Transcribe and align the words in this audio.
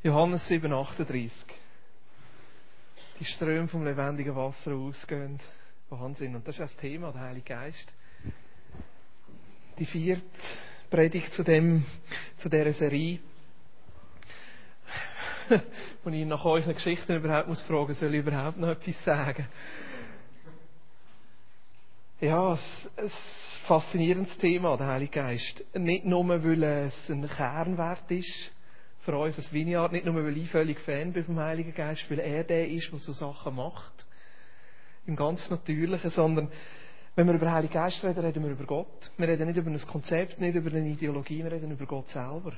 Johannes 0.00 0.46
7, 0.46 0.72
38. 0.72 1.32
Die 3.18 3.24
Ströme 3.24 3.66
vom 3.66 3.84
lebendigen 3.84 4.36
Wasser 4.36 4.72
ausgehen. 4.72 5.40
Wahnsinn. 5.90 6.36
Und 6.36 6.46
das 6.46 6.54
ist 6.54 6.60
das 6.60 6.76
Thema, 6.76 7.10
der 7.10 7.22
Heilige 7.22 7.52
Geist. 7.52 7.84
Die 9.76 9.86
vierte 9.86 10.22
Predigt 10.88 11.32
zu 11.32 11.42
dem, 11.42 11.84
zu 12.36 12.48
dieser 12.48 12.72
Serie. 12.74 13.18
Wo 16.04 16.10
ich 16.10 16.24
nach 16.26 16.44
euren 16.44 16.74
Geschichten 16.74 17.16
überhaupt 17.16 17.48
muss 17.48 17.62
fragen, 17.62 17.92
soll 17.94 18.14
ich 18.14 18.20
überhaupt 18.20 18.58
noch 18.58 18.68
etwas 18.68 19.02
sagen? 19.02 19.48
Ja, 22.20 22.52
es, 22.52 22.88
ein 22.96 23.10
faszinierendes 23.66 24.38
Thema, 24.38 24.76
der 24.76 24.86
Heilige 24.86 25.12
Geist. 25.12 25.64
Nicht 25.74 26.04
nur, 26.04 26.28
weil 26.28 26.62
es 26.62 27.08
ein 27.08 27.28
Kernwert 27.28 28.08
ist 28.12 28.52
für 29.08 29.16
uns 29.16 29.38
als 29.38 29.50
Vineyard, 29.50 29.92
nicht 29.92 30.04
nur, 30.04 30.14
weil 30.22 30.36
ich 30.36 30.50
völlig 30.50 30.78
Fan 30.80 31.14
bin 31.14 31.24
vom 31.24 31.38
Heiligen 31.38 31.74
Geist, 31.74 32.10
weil 32.10 32.18
er 32.18 32.44
der 32.44 32.68
ist, 32.68 32.92
der 32.92 32.98
so 32.98 33.14
Sachen 33.14 33.56
macht. 33.56 34.04
Im 35.06 35.16
ganz 35.16 35.48
Natürlichen, 35.48 36.10
sondern 36.10 36.50
wenn 37.16 37.26
wir 37.26 37.32
über 37.32 37.46
den 37.46 37.52
Heiligen 37.52 37.72
Geist 37.72 38.04
reden, 38.04 38.20
reden 38.22 38.44
wir 38.44 38.50
über 38.50 38.66
Gott. 38.66 39.10
Wir 39.16 39.26
reden 39.26 39.46
nicht 39.46 39.56
über 39.56 39.70
ein 39.70 39.80
Konzept, 39.80 40.38
nicht 40.38 40.54
über 40.54 40.70
eine 40.70 40.86
Ideologie, 40.86 41.42
wir 41.42 41.50
reden 41.50 41.70
über 41.70 41.86
Gott 41.86 42.08
selber. 42.08 42.52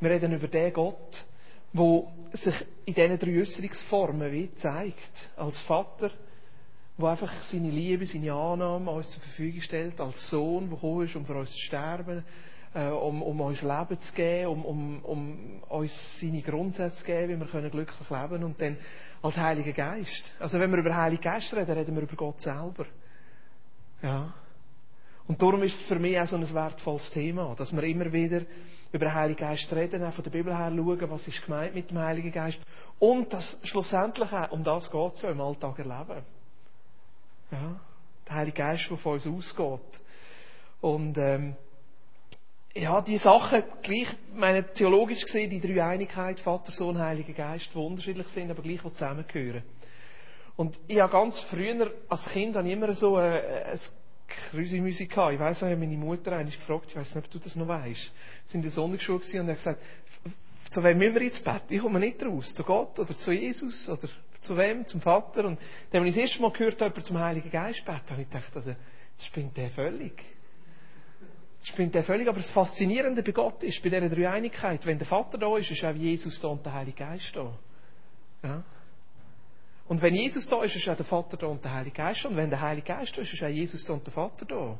Wir 0.00 0.10
reden 0.10 0.32
über 0.32 0.48
den 0.48 0.72
Gott, 0.72 1.24
wo 1.72 2.10
sich 2.32 2.66
in 2.86 2.94
diesen 2.94 3.18
drei 3.20 3.40
Äußerungsformen 3.40 4.32
wie 4.32 4.52
zeigt. 4.56 5.30
Als 5.36 5.60
Vater, 5.60 6.10
wo 6.98 7.06
einfach 7.06 7.32
seine 7.44 7.70
Liebe, 7.70 8.06
seine 8.06 8.32
Annahme 8.32 8.90
uns 8.90 9.12
zur 9.12 9.22
Verfügung 9.22 9.60
stellt, 9.60 10.00
als 10.00 10.30
Sohn, 10.30 10.68
der 10.68 10.74
gekommen 10.74 11.04
ist, 11.04 11.14
um 11.14 11.24
für 11.24 11.36
uns 11.36 11.52
zu 11.52 11.58
sterben, 11.58 12.24
äh, 12.74 12.88
um, 12.88 13.22
um 13.22 13.40
uns 13.40 13.62
Leben 13.62 13.98
zu 13.98 14.12
geben, 14.14 14.48
um, 14.48 14.64
um, 14.64 15.04
um 15.04 15.62
uns 15.68 15.92
seine 16.20 16.42
Grundsätze 16.42 16.98
zu 16.98 17.04
geben, 17.04 17.34
wie 17.34 17.40
wir 17.40 17.46
können 17.46 17.70
glücklich 17.70 18.10
leben 18.10 18.28
können. 18.28 18.44
Und 18.44 18.60
dann 18.60 18.76
als 19.22 19.36
Heiliger 19.36 19.72
Geist. 19.72 20.32
Also 20.38 20.58
wenn 20.58 20.70
wir 20.70 20.78
über 20.78 20.94
Heiligen 20.94 21.22
Geist 21.22 21.52
reden, 21.54 21.72
reden 21.72 21.94
wir 21.94 22.02
über 22.02 22.16
Gott 22.16 22.40
selber. 22.40 22.86
Ja. 24.02 24.32
Und 25.26 25.40
darum 25.40 25.62
ist 25.62 25.80
es 25.80 25.86
für 25.86 25.98
mich 25.98 26.18
auch 26.18 26.26
so 26.26 26.36
ein 26.36 26.54
wertvolles 26.54 27.10
Thema, 27.12 27.54
dass 27.56 27.72
wir 27.72 27.82
immer 27.84 28.12
wieder 28.12 28.42
über 28.92 29.06
den 29.06 29.14
Heiligen 29.14 29.38
Geist 29.38 29.72
reden, 29.72 30.02
auch 30.02 30.12
von 30.12 30.24
der 30.24 30.30
Bibel 30.30 30.56
her 30.56 30.72
schauen, 30.74 31.10
was 31.10 31.28
ist 31.28 31.44
gemeint 31.44 31.74
mit 31.74 31.90
dem 31.90 31.98
Heiligen 31.98 32.32
Geist. 32.32 32.60
Und 32.98 33.32
dass 33.32 33.58
schlussendlich 33.62 34.32
auch 34.32 34.50
um 34.50 34.64
das 34.64 34.90
geht 34.90 35.12
es 35.14 35.22
ja 35.22 35.30
im 35.30 35.40
Alltag 35.40 35.78
erleben. 35.78 36.24
Ja. 37.52 37.80
Der 38.26 38.34
Heilige 38.34 38.56
Geist, 38.56 38.90
der 38.90 38.96
von 38.96 39.14
uns 39.14 39.26
ausgeht. 39.26 40.00
Und, 40.80 41.16
ähm, 41.18 41.56
ja, 42.74 43.00
die 43.00 43.18
Sachen, 43.18 43.64
gleich, 43.82 44.08
meine, 44.34 44.72
theologisch 44.72 45.22
gesehen, 45.24 45.50
die 45.50 45.60
Dreieinigkeit, 45.60 46.38
Vater, 46.40 46.72
Sohn, 46.72 46.98
Heiliger 46.98 47.32
Geist, 47.32 47.70
die 47.74 47.78
unterschiedlich 47.78 48.28
sind, 48.28 48.50
aber 48.50 48.62
gleich, 48.62 48.80
die 48.82 48.92
zusammengehören. 48.92 49.62
Und 50.56 50.78
ich 50.86 51.00
habe 51.00 51.10
ganz 51.10 51.40
früher, 51.50 51.92
als 52.08 52.24
Kind, 52.26 52.54
habe 52.54 52.68
ich 52.68 52.74
immer 52.74 52.92
so 52.94 53.16
ein, 53.16 53.32
ein 53.32 53.80
Krüsi-Musik 54.28 55.10
gehabt. 55.10 55.34
Ich 55.34 55.40
weiss 55.40 55.60
noch, 55.62 55.68
meine 55.70 55.96
Mutter 55.96 56.32
einmal 56.32 56.54
gefragt, 56.54 56.86
ich 56.88 56.96
weiss 56.96 57.14
nicht, 57.14 57.26
ob 57.26 57.30
du 57.30 57.38
das 57.38 57.56
noch 57.56 57.66
weißt. 57.66 58.00
Sie 58.44 58.52
sind 58.52 58.60
in 58.60 58.62
der 58.62 58.70
Sonnenschule 58.70 59.18
und 59.40 59.48
hat 59.48 59.56
gesagt, 59.56 59.82
zu 60.70 60.84
wem 60.84 60.98
müssen 60.98 61.14
wir 61.14 61.22
ins 61.22 61.40
Bett? 61.40 61.62
Ich 61.68 61.80
komme 61.80 61.98
nicht 61.98 62.22
raus. 62.22 62.54
Zu 62.54 62.62
Gott 62.62 62.96
oder 62.98 63.16
zu 63.16 63.32
Jesus 63.32 63.88
oder 63.88 64.08
zu 64.40 64.56
wem? 64.56 64.86
Zum 64.86 65.00
Vater. 65.00 65.44
Und 65.46 65.58
dann, 65.90 66.02
als 66.02 66.10
ich 66.10 66.22
das 66.22 66.30
erste 66.30 66.42
Mal 66.42 66.52
gehört 66.52 66.80
habe, 66.80 67.02
zum 67.02 67.18
Heiligen 67.18 67.50
Geist 67.50 67.84
beten, 67.84 68.10
habe 68.10 68.22
ich 68.22 68.30
gedacht, 68.30 68.52
also, 68.54 68.76
das 69.16 69.26
spinnt 69.26 69.56
der 69.56 69.70
völlig. 69.70 70.22
Das 71.60 71.68
spinnt 71.68 71.94
der 71.94 72.02
völlig. 72.02 72.28
Aber 72.28 72.38
das 72.38 72.50
Faszinierende 72.50 73.22
bei 73.22 73.32
Gott 73.32 73.62
ist, 73.62 73.82
bei 73.82 73.90
dieser 73.90 74.08
Dreieinigkeit, 74.08 74.84
wenn 74.86 74.98
der 74.98 75.06
Vater 75.06 75.38
da 75.38 75.56
ist, 75.56 75.70
ist 75.70 75.84
auch 75.84 75.94
Jesus 75.94 76.40
da 76.40 76.48
und 76.48 76.64
der 76.64 76.72
Heilige 76.72 76.98
Geist 76.98 77.34
da. 77.34 77.52
Ja? 78.42 78.64
Und 79.86 80.00
wenn 80.02 80.14
Jesus 80.14 80.46
da 80.48 80.62
ist, 80.62 80.76
ist 80.76 80.88
auch 80.88 80.96
der 80.96 81.04
Vater 81.04 81.36
da 81.36 81.46
und 81.48 81.62
der 81.64 81.74
Heilige 81.74 81.96
Geist 81.96 82.24
da. 82.24 82.28
Und 82.28 82.36
wenn 82.36 82.48
der 82.48 82.60
Heilige 82.60 82.86
Geist 82.86 83.16
da 83.16 83.22
ist, 83.22 83.32
ist 83.32 83.42
auch 83.42 83.48
Jesus 83.48 83.84
da 83.84 83.92
und 83.92 84.06
der 84.06 84.12
Vater 84.12 84.46
da. 84.46 84.78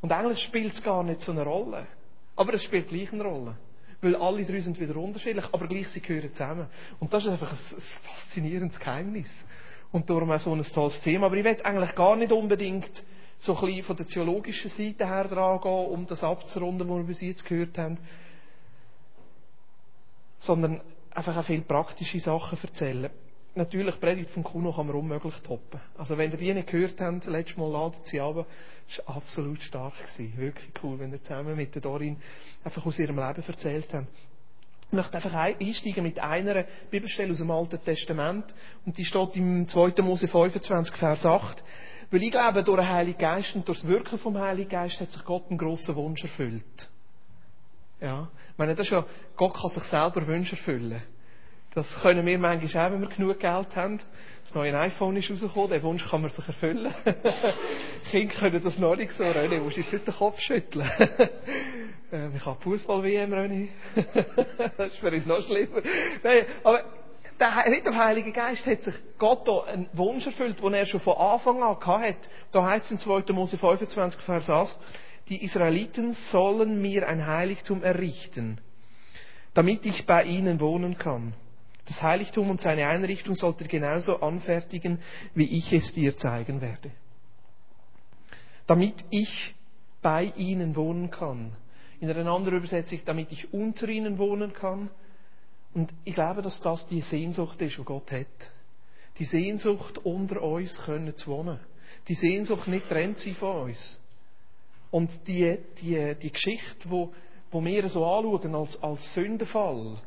Und 0.00 0.12
eigentlich 0.12 0.42
spielt 0.42 0.74
es 0.74 0.82
gar 0.82 1.02
nicht 1.02 1.20
so 1.20 1.32
eine 1.32 1.44
Rolle. 1.44 1.86
Aber 2.36 2.52
es 2.52 2.62
spielt 2.62 2.88
gleich 2.88 3.12
eine 3.12 3.24
Rolle. 3.24 3.56
Weil 4.02 4.16
alle 4.16 4.44
drei 4.44 4.60
sind 4.60 4.78
wieder 4.78 4.96
unterschiedlich, 4.96 5.46
aber 5.50 5.66
gleich 5.66 5.88
sie 5.88 6.00
gehören 6.02 6.30
zusammen. 6.32 6.66
Und 6.98 7.10
das 7.12 7.24
ist 7.24 7.30
einfach 7.30 7.52
ein, 7.52 7.58
ein 7.58 7.82
faszinierendes 8.02 8.78
Geheimnis. 8.78 9.30
Und 9.92 10.10
darum 10.10 10.30
auch 10.30 10.40
so 10.40 10.52
ein 10.52 10.62
tolles 10.62 11.00
Thema. 11.00 11.26
Aber 11.26 11.36
ich 11.36 11.44
will 11.44 11.56
eigentlich 11.62 11.94
gar 11.94 12.16
nicht 12.16 12.32
unbedingt 12.32 13.04
so 13.38 13.56
ein 13.56 13.66
bisschen 13.66 13.82
von 13.84 13.96
der 13.96 14.06
theologischen 14.06 14.70
Seite 14.70 15.06
her 15.06 15.28
dran 15.28 15.60
gehen, 15.60 15.86
um 15.86 16.06
das 16.06 16.24
abzurunden, 16.24 16.88
was 16.88 16.96
wir 16.96 17.04
bis 17.04 17.20
jetzt 17.20 17.44
gehört 17.44 17.76
haben. 17.78 17.98
Sondern 20.38 20.80
einfach 21.10 21.36
auch 21.36 21.44
viele 21.44 21.62
praktische 21.62 22.20
Sachen 22.20 22.58
erzählen. 22.60 23.10
Natürlich, 23.56 24.00
Predigt 24.00 24.30
von 24.30 24.42
Kuno 24.42 24.72
kann 24.72 24.88
man 24.88 24.96
unmöglich 24.96 25.36
toppen. 25.42 25.80
Also 25.96 26.18
wenn 26.18 26.32
ihr 26.32 26.36
die 26.36 26.52
nicht 26.52 26.66
gehört 26.66 27.00
habt, 27.00 27.26
letztes 27.26 27.56
Mal 27.56 27.70
ladet 27.70 28.04
sie 28.06 28.20
aber, 28.20 28.46
das 28.88 29.06
war 29.06 29.16
absolut 29.16 29.62
stark 29.62 29.94
gewesen. 29.94 30.36
Wirklich 30.36 30.70
cool, 30.82 30.98
wenn 30.98 31.12
ihr 31.12 31.22
zusammen 31.22 31.54
mit 31.54 31.72
der 31.72 31.82
Dorin 31.82 32.16
einfach 32.64 32.84
aus 32.84 32.98
ihrem 32.98 33.16
Leben 33.16 33.44
erzählt 33.46 33.88
habt. 33.92 34.08
Ich 34.88 34.92
möchte 34.92 35.14
einfach 35.14 35.34
einsteigen 35.34 36.02
mit 36.02 36.18
einer 36.18 36.64
Bibelstelle 36.90 37.30
aus 37.30 37.38
dem 37.38 37.50
Alten 37.50 37.82
Testament. 37.84 38.44
Und 38.84 38.98
die 38.98 39.04
steht 39.04 39.36
im 39.36 39.68
2. 39.68 40.02
Mose 40.02 40.26
25, 40.26 40.96
Vers 40.96 41.24
8. 41.24 41.62
Weil 42.14 42.22
ich 42.22 42.30
glaube, 42.30 42.62
durch 42.62 42.78
den 42.78 42.88
Heiligen 42.88 43.18
Geist 43.18 43.56
und 43.56 43.66
durch 43.66 43.80
das 43.80 43.88
Wirken 43.88 44.20
vom 44.20 44.38
Heiligen 44.38 44.70
Geist 44.70 45.00
hat 45.00 45.10
sich 45.10 45.24
Gott 45.24 45.46
einen 45.48 45.58
grossen 45.58 45.96
Wunsch 45.96 46.22
erfüllt. 46.22 46.88
Ja. 48.00 48.28
Ich 48.52 48.56
meine, 48.56 48.76
das 48.76 48.86
ist 48.86 48.92
ja, 48.92 49.04
Gott 49.36 49.54
kann 49.54 49.70
sich 49.70 49.82
selber 49.82 50.24
Wünsche 50.24 50.54
erfüllen. 50.54 51.02
Das 51.74 51.92
können 52.02 52.24
wir 52.24 52.38
manchmal 52.38 52.86
auch, 52.86 52.92
wenn 52.92 53.00
wir 53.00 53.08
genug 53.08 53.40
Geld 53.40 53.74
haben. 53.74 54.00
Das 54.44 54.54
neue 54.54 54.78
iPhone 54.78 55.16
ist 55.16 55.28
rausgekommen, 55.28 55.70
den 55.70 55.82
Wunsch 55.82 56.08
kann 56.08 56.20
man 56.22 56.30
sich 56.30 56.46
erfüllen. 56.46 56.94
Kinder 58.12 58.34
können 58.34 58.62
das 58.62 58.78
noch 58.78 58.94
nicht 58.94 59.10
so, 59.14 59.24
René, 59.24 59.58
musst 59.58 59.76
jetzt 59.76 59.92
nicht 59.92 60.06
den 60.06 60.14
Kopf 60.14 60.38
schütteln. 60.38 60.88
ähm, 62.12 62.32
ich 62.36 62.46
habe 62.46 62.60
Fußball-WM, 62.60 63.32
René. 63.32 63.68
das 64.76 64.92
ist 64.92 64.98
für 64.98 65.10
noch 65.10 65.42
schlimmer. 65.42 65.82
Nein, 66.22 66.44
aber 66.62 66.84
der, 67.40 67.68
nicht 67.70 67.86
der 67.86 67.96
Heilige 67.96 68.32
Geist 68.32 68.66
hat 68.66 68.82
sich 68.82 68.94
Gott 69.18 69.46
da 69.46 69.62
einen 69.64 69.88
Wunsch 69.92 70.26
erfüllt, 70.26 70.60
den 70.62 70.74
er 70.74 70.86
schon 70.86 71.00
von 71.00 71.16
Anfang 71.16 71.62
an 71.62 71.76
hatte. 71.80 72.28
Da 72.52 72.64
heißt 72.64 72.86
es 72.86 72.90
in 72.92 72.98
2. 72.98 73.32
Mose 73.32 73.58
25, 73.58 74.20
Vers 74.20 74.50
8, 74.50 74.78
die 75.28 75.42
Israeliten 75.42 76.14
sollen 76.14 76.82
mir 76.82 77.08
ein 77.08 77.26
Heiligtum 77.26 77.82
errichten, 77.82 78.60
damit 79.54 79.86
ich 79.86 80.06
bei 80.06 80.24
ihnen 80.24 80.60
wohnen 80.60 80.98
kann. 80.98 81.34
Das 81.86 82.02
Heiligtum 82.02 82.50
und 82.50 82.60
seine 82.62 82.86
Einrichtung 82.86 83.34
sollt 83.34 83.60
ihr 83.60 83.68
genauso 83.68 84.20
anfertigen, 84.20 85.00
wie 85.34 85.58
ich 85.58 85.72
es 85.72 85.92
dir 85.92 86.16
zeigen 86.16 86.60
werde. 86.60 86.90
Damit 88.66 89.04
ich 89.10 89.54
bei 90.00 90.32
ihnen 90.36 90.76
wohnen 90.76 91.10
kann. 91.10 91.52
In 92.00 92.10
einer 92.10 92.30
anderen 92.30 92.58
Übersetzung, 92.58 93.00
damit 93.04 93.32
ich 93.32 93.52
unter 93.52 93.88
ihnen 93.88 94.18
wohnen 94.18 94.52
kann. 94.52 94.90
Und 95.74 95.92
ich 96.04 96.14
glaube, 96.14 96.40
dass 96.40 96.60
das 96.60 96.86
die 96.86 97.00
Sehnsucht 97.00 97.60
ist, 97.60 97.76
die 97.76 97.82
Gott 97.82 98.10
hat. 98.12 98.26
Die 99.18 99.24
Sehnsucht, 99.24 99.98
unter 99.98 100.42
uns 100.42 100.80
können 100.84 101.14
zu 101.16 101.30
wohnen. 101.30 101.58
Die 102.08 102.14
Sehnsucht, 102.14 102.68
nicht 102.68 102.88
trennt 102.88 103.18
sie 103.18 103.34
von 103.34 103.70
uns. 103.70 103.98
Und 104.90 105.10
die, 105.26 105.58
die, 105.80 106.14
die 106.14 106.30
Geschichte, 106.30 106.88
wo, 106.88 107.12
wo 107.50 107.64
wir 107.64 107.88
so 107.88 108.06
anschauen 108.06 108.54
als, 108.54 108.80
als 108.82 109.12
Sündenfall, 109.14 110.00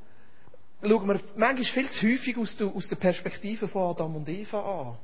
schauen 0.82 1.08
wir 1.08 1.20
manchmal 1.36 1.66
viel 1.66 1.90
zu 1.90 2.08
häufig 2.08 2.38
aus 2.38 2.56
der, 2.56 2.68
aus 2.68 2.88
der 2.88 2.96
Perspektive 2.96 3.68
von 3.68 3.90
Adam 3.92 4.16
und 4.16 4.30
Eva 4.30 4.82
an. 4.82 4.98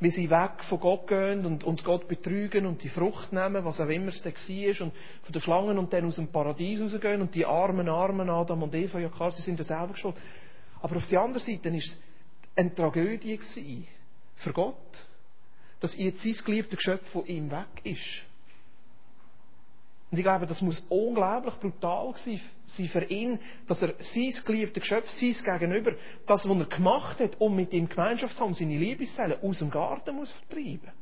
Wie 0.00 0.10
sie 0.10 0.30
weg 0.30 0.62
von 0.68 0.78
Gott 0.78 1.08
gehen 1.08 1.44
und, 1.44 1.64
und 1.64 1.82
Gott 1.82 2.06
betrügen 2.06 2.66
und 2.66 2.82
die 2.82 2.88
Frucht 2.88 3.32
nehmen, 3.32 3.64
was 3.64 3.80
auch 3.80 3.88
immer 3.88 4.08
es 4.08 4.22
da 4.22 4.30
war, 4.30 4.86
und 4.86 4.92
von 5.22 5.32
den 5.32 5.42
Schlangen 5.42 5.78
und 5.78 5.92
dann 5.92 6.04
aus 6.04 6.16
dem 6.16 6.28
Paradies 6.28 6.80
rausgehen 6.80 7.20
und 7.20 7.34
die 7.34 7.44
armen, 7.44 7.88
armen 7.88 8.30
Adam 8.30 8.62
und 8.62 8.74
Eva, 8.74 9.00
ja 9.00 9.08
klar, 9.08 9.32
sie 9.32 9.42
sind 9.42 9.58
ja 9.58 9.64
selber 9.64 9.96
schuld. 9.96 10.14
Aber 10.80 10.96
auf 10.96 11.06
der 11.08 11.20
anderen 11.20 11.42
Seite 11.42 11.70
war 11.70 11.78
es 11.78 12.00
eine 12.54 12.74
Tragödie 12.74 13.40
für 14.36 14.52
Gott, 14.52 15.06
dass 15.80 15.96
jetzt 15.96 16.22
sein 16.22 16.36
geliebter 16.44 16.76
Geschöpf 16.76 17.08
von 17.10 17.26
ihm 17.26 17.50
weg 17.50 17.66
ist. 17.82 18.22
Und 20.10 20.16
ich 20.16 20.24
glaube, 20.24 20.46
das 20.46 20.62
muss 20.62 20.80
unglaublich 20.88 21.54
brutal 21.56 22.14
sein 22.16 22.88
für 22.88 23.04
ihn, 23.04 23.38
dass 23.66 23.82
er 23.82 23.94
sein 23.98 24.32
geliebtes 24.46 24.82
Geschöpf, 24.82 25.10
sein 25.10 25.34
Gegenüber, 25.44 25.92
das, 26.26 26.48
was 26.48 26.58
er 26.58 26.64
gemacht 26.64 27.20
hat, 27.20 27.38
um 27.40 27.54
mit 27.54 27.74
ihm 27.74 27.88
Gemeinschaft 27.88 28.36
zu 28.36 28.40
haben, 28.42 28.54
seine 28.54 28.76
Liebeszellen, 28.76 29.38
aus 29.42 29.58
dem 29.58 29.70
Garten 29.70 30.16
muss 30.16 30.32
vertreiben. 30.32 30.92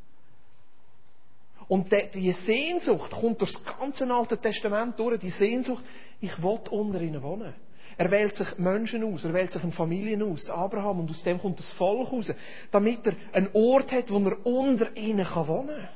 Und 1.69 1.91
die 2.15 2.33
Sehnsucht 2.33 3.11
kommt 3.13 3.41
durch 3.41 3.53
das 3.53 3.65
ganze 3.79 4.13
Alte 4.13 4.39
Testament 4.39 4.99
durch, 4.99 5.21
die 5.21 5.31
Sehnsucht, 5.31 5.85
ich 6.21 6.43
will 6.43 6.59
unter 6.71 7.01
ihnen 7.01 7.23
wohnen. 7.23 7.55
Er 7.99 8.11
wählt 8.11 8.37
sich 8.37 8.59
Menschen 8.59 9.05
aus, 9.05 9.25
er 9.25 9.33
wählt 9.33 9.53
sich 9.53 9.63
eine 9.63 9.73
Familie 9.73 10.23
aus, 10.25 10.51
Abraham, 10.51 11.01
und 11.01 11.11
aus 11.11 11.23
dem 11.23 11.39
kommt 11.39 11.59
das 11.59 11.71
Volk 11.73 12.13
raus, 12.13 12.33
damit 12.71 13.07
er 13.07 13.15
einen 13.33 13.51
Ort 13.55 13.91
hat, 13.93 14.11
wo 14.11 14.19
er 14.19 14.45
unter 14.45 14.97
ihnen 14.97 15.27
wohnen 15.27 15.69
kann 15.69 15.89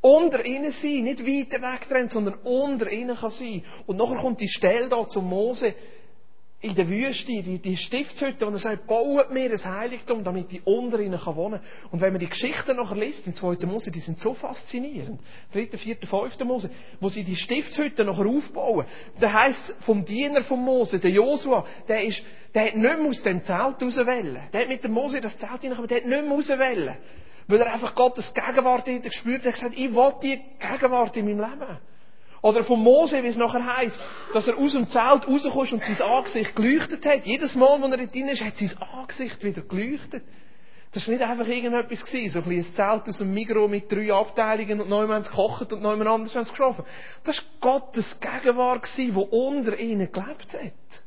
unter 0.00 0.44
ihnen 0.44 0.70
sein, 0.70 1.04
nicht 1.04 1.26
weiter 1.26 1.62
wegtrennt, 1.62 2.12
sondern 2.12 2.34
unter 2.44 2.90
ihnen 2.90 3.16
kann 3.16 3.30
sein. 3.30 3.64
Und 3.86 3.96
nachher 3.96 4.20
kommt 4.20 4.40
die 4.40 4.48
Stelle 4.48 4.88
da 4.88 5.06
zum 5.06 5.28
Mose, 5.28 5.74
in 6.60 6.74
der 6.74 6.88
Wüste, 6.88 7.26
die, 7.26 7.60
die 7.60 7.76
Stiftshütte, 7.76 8.44
und 8.44 8.54
er 8.54 8.58
sagt, 8.58 8.88
baut 8.88 9.32
mir 9.32 9.52
ein 9.52 9.64
Heiligtum, 9.64 10.24
damit 10.24 10.52
ich 10.52 10.66
unter 10.66 10.98
ihnen 10.98 11.18
kann 11.18 11.36
wohnen 11.36 11.60
kann. 11.60 11.90
Und 11.92 12.00
wenn 12.00 12.12
man 12.12 12.18
die 12.18 12.28
Geschichten 12.28 12.76
nachher 12.76 12.96
liest, 12.96 13.28
im 13.28 13.34
zweiten 13.34 13.68
Mose, 13.68 13.92
die 13.92 14.00
sind 14.00 14.18
so 14.18 14.34
faszinierend. 14.34 15.20
Dritte, 15.52 15.78
vierte, 15.78 16.08
fünfte 16.08 16.44
Mose, 16.44 16.70
wo 16.98 17.10
sie 17.10 17.22
die 17.22 17.36
Stiftshütte 17.36 18.04
nachher 18.04 18.26
aufbauen. 18.26 18.86
Da 19.20 19.32
heisst 19.32 19.72
vom 19.82 20.04
Diener 20.04 20.42
von 20.42 20.60
Mose, 20.60 20.98
der 20.98 21.12
Josua, 21.12 21.64
der 21.86 22.02
ist, 22.02 22.24
der 22.52 22.66
hat 22.66 22.74
nicht 22.74 22.98
mehr 22.98 23.08
aus 23.08 23.22
dem 23.22 23.40
Zelt 23.44 23.80
rauswählen. 23.80 24.48
Der 24.52 24.62
hat 24.62 24.68
mit 24.68 24.82
dem 24.82 24.92
Mose 24.92 25.20
das 25.20 25.38
Zelt 25.38 25.60
hineingekommen, 25.60 25.88
der 25.88 25.98
hat 25.98 26.06
nicht 26.06 26.22
mehr 26.22 26.32
rauswählen. 26.32 26.96
Weil 27.48 27.62
er 27.62 27.72
einfach 27.72 27.94
Gottes 27.94 28.32
Gegenwart 28.34 28.86
in 28.88 29.02
gespürt 29.02 29.38
hat, 29.38 29.46
er 29.46 29.52
hat 29.52 29.54
gesagt, 29.54 29.78
ich 29.78 29.94
will 29.94 30.14
die 30.22 30.40
Gegenwart 30.58 31.16
in 31.16 31.24
meinem 31.24 31.50
Leben. 31.50 31.78
Oder 32.42 32.62
von 32.62 32.80
Mose, 32.80 33.22
wie 33.22 33.26
es 33.26 33.36
nachher 33.36 33.64
heisst, 33.76 34.00
dass 34.32 34.46
er 34.46 34.56
aus 34.58 34.72
dem 34.72 34.88
Zelt 34.88 35.26
rauskommt 35.26 35.72
und 35.72 35.84
sein 35.84 36.02
Angesicht 36.02 36.54
geleuchtet 36.54 37.04
hat. 37.04 37.26
Jedes 37.26 37.56
Mal, 37.56 37.82
wenn 37.82 37.92
er 37.92 38.06
drin 38.06 38.28
ist, 38.28 38.44
hat 38.44 38.56
sein 38.56 38.70
Angesicht 38.92 39.42
wieder 39.42 39.62
geleuchtet. 39.62 40.22
Das 40.92 41.06
war 41.06 41.14
nicht 41.14 41.24
einfach 41.24 41.46
irgendetwas 41.46 42.04
gewesen, 42.04 42.30
so 42.30 42.38
ein 42.38 42.44
kleines 42.44 42.74
Zelt 42.74 43.08
aus 43.08 43.18
dem 43.18 43.34
Migro 43.34 43.66
mit 43.66 43.90
drei 43.90 44.12
Abteilungen 44.12 44.80
und 44.80 44.88
neunmal 44.88 45.22
gekocht 45.22 45.72
und 45.72 45.82
neunmal 45.82 46.08
anders 46.08 46.34
haben 46.34 46.44
geschlafen. 46.44 46.84
Das 47.24 47.38
war 47.38 47.44
Gottes 47.60 48.18
Gegenwart 48.20 48.86
wo 49.12 49.22
unter 49.22 49.78
ihnen 49.78 50.10
gelebt 50.10 50.54
hat. 50.54 51.02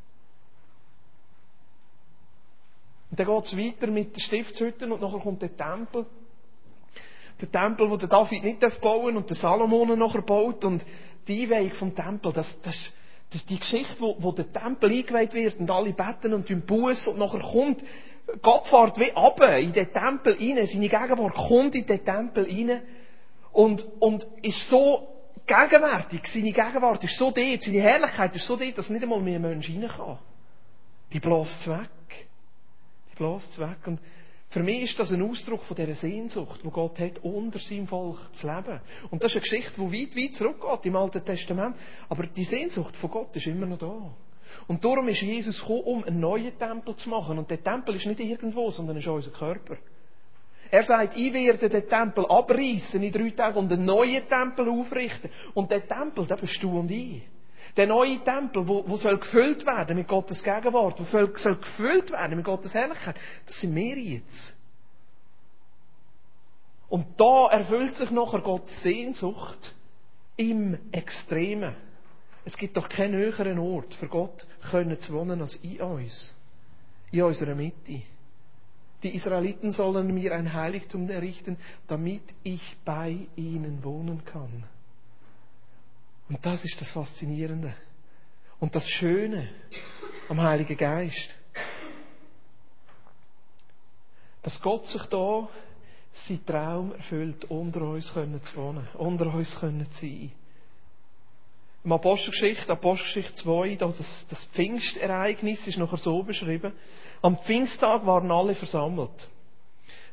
Und 3.09 3.19
dann 3.19 3.27
geht 3.27 3.45
es 3.45 3.57
weiter 3.57 3.87
mit 3.91 4.15
den 4.15 4.21
Stiftshütten 4.21 4.91
und 4.91 5.01
nachher 5.01 5.19
kommt 5.19 5.41
der 5.41 5.55
Tempel. 5.55 6.05
Der 7.41 7.51
Tempel, 7.51 7.97
der 7.97 8.07
David 8.07 8.43
nicht 8.43 8.81
bauen 8.81 9.17
und 9.17 9.29
der 9.29 9.35
Salomon 9.35 9.97
nachher 9.97 10.21
baut 10.21 10.63
und 10.63 10.85
die 11.27 11.43
Einweihung 11.43 11.71
vom 11.71 11.95
Tempel, 11.95 12.31
das, 12.31 12.61
das, 12.61 12.93
das 13.31 13.45
die 13.45 13.59
Geschichte, 13.59 13.95
wo, 13.99 14.15
wo 14.19 14.31
der 14.31 14.51
Tempel 14.51 14.91
eingeweiht 14.91 15.33
wird 15.33 15.59
und 15.59 15.71
alle 15.71 15.93
beten 15.93 16.33
und 16.33 16.47
tun 16.47 16.61
Buß 16.61 17.07
und 17.07 17.17
nachher 17.17 17.41
kommt, 17.41 17.83
Gott 18.41 18.67
fährt 18.67 18.97
wie 18.99 19.09
runter 19.09 19.57
in 19.57 19.73
den 19.73 19.91
Tempel 19.91 20.33
rein, 20.33 20.67
seine 20.67 20.87
Gegenwart 20.87 21.35
kommt 21.35 21.75
in 21.75 21.85
den 21.85 22.05
Tempel 22.05 22.45
rein 22.45 22.81
und, 23.51 23.85
und 23.99 24.25
ist 24.43 24.69
so 24.69 25.07
gegenwärtig, 25.45 26.21
seine 26.27 26.51
Gegenwart 26.51 27.03
ist 27.03 27.17
so 27.17 27.31
dort, 27.31 27.63
seine 27.63 27.81
Herrlichkeit 27.81 28.35
ist 28.35 28.45
so 28.45 28.55
dort, 28.55 28.77
dass 28.77 28.89
nicht 28.89 29.03
einmal 29.03 29.19
mehr 29.19 29.39
Mensch 29.39 29.69
rein 29.69 29.87
kann. 29.87 30.19
Die 31.11 31.19
bläst 31.19 31.67
weg. 31.67 32.27
Die 33.11 33.15
bläst 33.15 33.59
weg. 33.59 33.77
Und 33.85 33.99
für 34.51 34.63
mich 34.63 34.83
ist 34.83 34.99
das 34.99 35.11
ein 35.13 35.21
Ausdruck 35.21 35.63
von 35.63 35.77
dieser 35.77 35.95
Sehnsucht, 35.95 36.59
wo 36.65 36.71
Gott 36.71 36.99
hat, 36.99 37.19
unter 37.23 37.57
seinem 37.57 37.87
Volk 37.87 38.17
zu 38.35 38.45
leben. 38.45 38.81
Und 39.09 39.23
das 39.23 39.31
ist 39.31 39.37
eine 39.37 39.43
Geschichte, 39.43 39.79
die 39.79 40.01
weit, 40.01 40.15
weit 40.15 40.33
zurückgeht 40.33 40.85
im 40.87 40.95
Alten 40.97 41.23
Testament. 41.23 41.77
Aber 42.09 42.27
die 42.27 42.43
Sehnsucht 42.43 42.93
von 42.97 43.11
Gott 43.11 43.33
ist 43.33 43.47
immer 43.47 43.65
noch 43.65 43.77
da. 43.77 44.13
Und 44.67 44.83
darum 44.83 45.07
ist 45.07 45.21
Jesus 45.21 45.61
gekommen, 45.61 45.83
um 45.83 46.03
einen 46.03 46.19
neuen 46.19 46.57
Tempel 46.59 46.97
zu 46.97 47.09
machen. 47.09 47.39
Und 47.39 47.49
der 47.49 47.63
Tempel 47.63 47.95
ist 47.95 48.05
nicht 48.05 48.19
irgendwo, 48.19 48.69
sondern 48.71 48.97
ist 48.97 49.07
unser 49.07 49.31
Körper. 49.31 49.77
Er 50.69 50.83
sagt, 50.83 51.15
ich 51.15 51.33
werde 51.33 51.69
den 51.69 51.87
Tempel 51.87 52.25
abreißen 52.25 53.01
in 53.01 53.11
drei 53.11 53.29
Tagen 53.29 53.57
und 53.57 53.71
einen 53.71 53.85
neuen 53.85 54.27
Tempel 54.27 54.67
aufrichten. 54.67 55.29
Und 55.53 55.71
der 55.71 55.87
Tempel, 55.87 56.27
der 56.27 56.35
bist 56.35 56.61
du 56.61 56.77
und 56.77 56.91
ich. 56.91 57.21
Der 57.77 57.87
neue 57.87 58.19
Tempel, 58.23 58.67
wo, 58.67 58.87
wo 58.87 58.97
soll 58.97 59.17
gefüllt 59.17 59.65
werden 59.65 59.97
mit 59.97 60.07
Gottes 60.07 60.43
Gegenwart, 60.43 60.99
wo 60.99 61.03
soll, 61.05 61.37
soll 61.37 61.57
gefüllt 61.57 62.11
werden 62.11 62.35
mit 62.35 62.45
Gottes 62.45 62.73
Herrlichkeit, 62.73 63.15
das 63.45 63.59
sind 63.61 63.73
wir 63.73 63.97
jetzt. 63.97 64.57
Und 66.89 67.05
da 67.17 67.47
erfüllt 67.47 67.95
sich 67.95 68.11
nachher 68.11 68.41
Gottes 68.41 68.81
Sehnsucht 68.81 69.73
im 70.35 70.77
Extremen. 70.91 71.73
Es 72.43 72.57
gibt 72.57 72.75
doch 72.75 72.89
keinen 72.89 73.13
höheren 73.13 73.59
Ort 73.59 73.93
für 73.93 74.07
Gott 74.07 74.45
können 74.69 74.99
zu 74.99 75.13
wohnen 75.13 75.41
als 75.41 75.55
in 75.55 75.79
uns. 75.79 76.35
In 77.11 77.23
unserer 77.23 77.55
Mitte. 77.55 78.01
Die 79.03 79.15
Israeliten 79.15 79.71
sollen 79.71 80.13
mir 80.13 80.33
ein 80.33 80.53
Heiligtum 80.53 81.09
errichten, 81.09 81.57
damit 81.87 82.23
ich 82.43 82.75
bei 82.83 83.27
ihnen 83.35 83.83
wohnen 83.83 84.25
kann. 84.25 84.63
Und 86.31 86.45
das 86.45 86.63
ist 86.63 86.79
das 86.79 86.89
Faszinierende. 86.91 87.73
Und 88.61 88.73
das 88.73 88.87
Schöne 88.87 89.49
am 90.29 90.41
Heiligen 90.41 90.77
Geist. 90.77 91.35
Dass 94.41 94.61
Gott 94.61 94.85
sich 94.87 95.03
da 95.07 95.49
sein 96.13 96.45
Traum 96.45 96.93
erfüllt, 96.93 97.43
unter 97.51 97.81
uns 97.81 98.13
können 98.13 98.41
zu 98.41 98.55
wohnen, 98.55 98.87
unter 98.93 99.33
uns 99.33 99.59
können 99.59 99.91
zu 99.91 99.99
sein. 99.99 100.31
Im 101.83 101.91
Apostelgeschichte, 101.91 102.71
Apostelgeschichte 102.71 103.35
2, 103.35 103.75
das, 103.75 104.25
das 104.29 104.45
Pfingstereignis 104.53 105.67
ist 105.67 105.77
nachher 105.77 105.97
so 105.97 106.23
beschrieben. 106.23 106.71
Am 107.21 107.39
Pfingsttag 107.39 108.05
waren 108.05 108.31
alle 108.31 108.55
versammelt. 108.55 109.27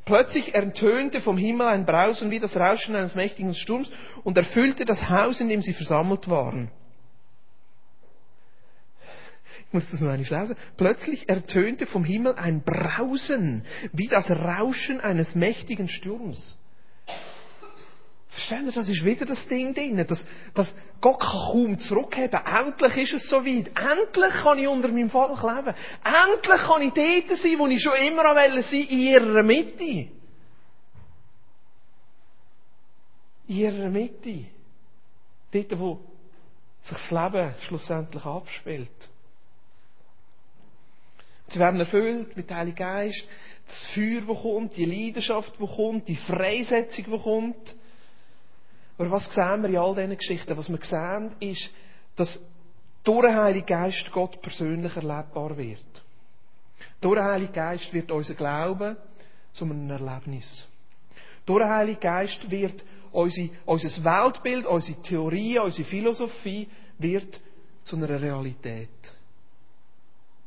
Plötzlich 0.08 0.54
ertönte 0.54 1.20
vom 1.20 1.36
Himmel 1.36 1.66
ein 1.66 1.84
Brausen 1.84 2.30
wie 2.30 2.38
das 2.38 2.56
Rauschen 2.56 2.96
eines 2.96 3.14
mächtigen 3.14 3.54
Sturms 3.54 3.90
und 4.24 4.38
erfüllte 4.38 4.86
das 4.86 5.10
Haus, 5.10 5.38
in 5.38 5.50
dem 5.50 5.60
sie 5.60 5.74
versammelt 5.74 6.30
waren. 6.30 6.70
Ich 9.66 9.72
muss 9.74 9.90
das 9.90 10.00
nur 10.00 10.10
einmal 10.10 10.40
lesen. 10.40 10.56
Plötzlich 10.78 11.28
ertönte 11.28 11.84
vom 11.84 12.04
Himmel 12.04 12.36
ein 12.36 12.62
Brausen 12.62 13.66
wie 13.92 14.08
das 14.08 14.30
Rauschen 14.30 15.02
eines 15.02 15.34
mächtigen 15.34 15.88
Sturms. 15.88 16.58
Verstehen 18.38 18.66
Sie, 18.66 18.72
das 18.72 18.88
ist 18.88 19.04
wieder 19.04 19.26
das 19.26 19.48
Ding 19.48 19.74
drin, 19.74 19.96
dass, 20.06 20.24
dass 20.54 20.72
Gott 21.00 21.18
kann 21.18 21.50
kaum 21.50 21.78
zurückheben. 21.80 22.38
Endlich 22.46 23.12
ist 23.12 23.14
es 23.14 23.28
soweit. 23.28 23.66
Endlich 23.74 24.32
kann 24.44 24.58
ich 24.58 24.68
unter 24.68 24.86
meinem 24.86 25.10
Volk 25.10 25.42
leben. 25.42 25.74
Endlich 26.04 26.60
kann 26.60 26.82
ich 26.82 26.92
dort 26.92 27.36
sein, 27.36 27.58
wo 27.58 27.66
ich 27.66 27.82
schon 27.82 27.96
immer 27.96 28.22
wollte, 28.22 28.76
in 28.76 28.98
ihrer 29.00 29.42
Mitte. 29.42 29.84
In 33.48 33.56
ihrer 33.56 33.88
Mitte. 33.90 34.44
Dort, 35.50 35.78
wo 35.80 36.00
sich 36.82 36.96
das 36.96 37.10
Leben 37.10 37.54
schlussendlich 37.66 38.24
abspielt. 38.24 39.08
Sie 41.48 41.58
werden 41.58 41.80
erfüllt 41.80 42.36
mit 42.36 42.52
Heiligen 42.52 42.76
Geist, 42.76 43.24
das 43.66 43.84
Feuer, 43.86 44.20
das 44.20 44.42
kommt, 44.42 44.76
die 44.76 44.84
Leidenschaft, 44.84 45.54
die 45.58 45.66
kommt, 45.66 46.06
die 46.06 46.14
Freisetzung, 46.14 47.04
die 47.04 47.18
kommt. 47.18 47.74
Aber 48.98 49.10
was 49.12 49.32
sehen 49.32 49.62
wir 49.62 49.70
in 49.70 49.76
all 49.76 49.94
diesen 49.94 50.18
Geschichten? 50.18 50.56
Was 50.56 50.68
wir 50.68 50.78
sehen, 50.82 51.34
ist, 51.38 51.70
dass 52.16 52.40
durch 53.04 53.26
den 53.26 53.36
Heiligen 53.36 53.66
Geist 53.66 54.10
Gott 54.12 54.42
persönlich 54.42 54.94
erlebbar 54.96 55.56
wird. 55.56 56.02
Durch 57.00 57.14
den 57.14 57.24
Heiligen 57.24 57.52
Geist 57.52 57.92
wird 57.92 58.10
unser 58.10 58.34
Glaube 58.34 58.96
zu 59.52 59.64
einem 59.64 59.88
Erlebnis. 59.88 60.68
Durch 61.46 61.62
den 61.62 61.70
Heiligen 61.70 62.00
Geist 62.00 62.50
wird 62.50 62.84
unser, 63.12 63.48
unser 63.64 64.04
Weltbild, 64.04 64.66
unsere 64.66 65.00
Theorie, 65.00 65.58
unsere 65.58 65.88
Philosophie 65.88 66.68
wird 66.98 67.40
zu 67.84 67.96
einer 67.96 68.20
Realität. 68.20 68.88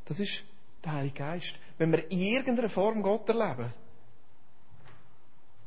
Das 0.05 0.19
ist 0.19 0.43
der 0.83 0.91
Heilige 0.91 1.15
Geist. 1.15 1.55
Wenn 1.77 1.91
wir 1.91 2.11
in 2.11 2.19
irgendeiner 2.19 2.69
Form 2.69 3.01
Gott 3.01 3.27
erleben, 3.29 3.73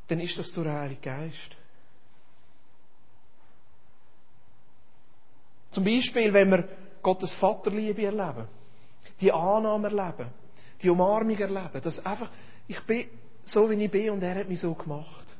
dann 0.09 0.21
ist 0.21 0.39
das 0.39 0.53
durch 0.53 0.67
den 0.67 0.77
Heiligen 0.77 1.03
Geist. 1.03 1.57
Zum 5.75 5.83
Beispiel, 5.83 6.33
wenn 6.33 6.51
wir 6.53 6.69
Gottes 7.03 7.35
Vaterliebe 7.35 8.05
erleben, 8.05 8.47
die 9.21 9.33
Annahme 9.33 9.89
erleben, 9.89 10.31
die 10.81 10.89
Umarmung 10.89 11.37
erleben, 11.37 11.81
dass 11.83 12.07
einfach, 12.07 12.31
ich 12.69 12.81
bin 12.83 13.09
so, 13.45 13.69
wie 13.69 13.85
ich 13.85 13.91
bin 13.91 14.11
und 14.11 14.23
er 14.23 14.37
hat 14.37 14.49
mich 14.49 14.61
so 14.61 14.73
gemacht. 14.73 15.35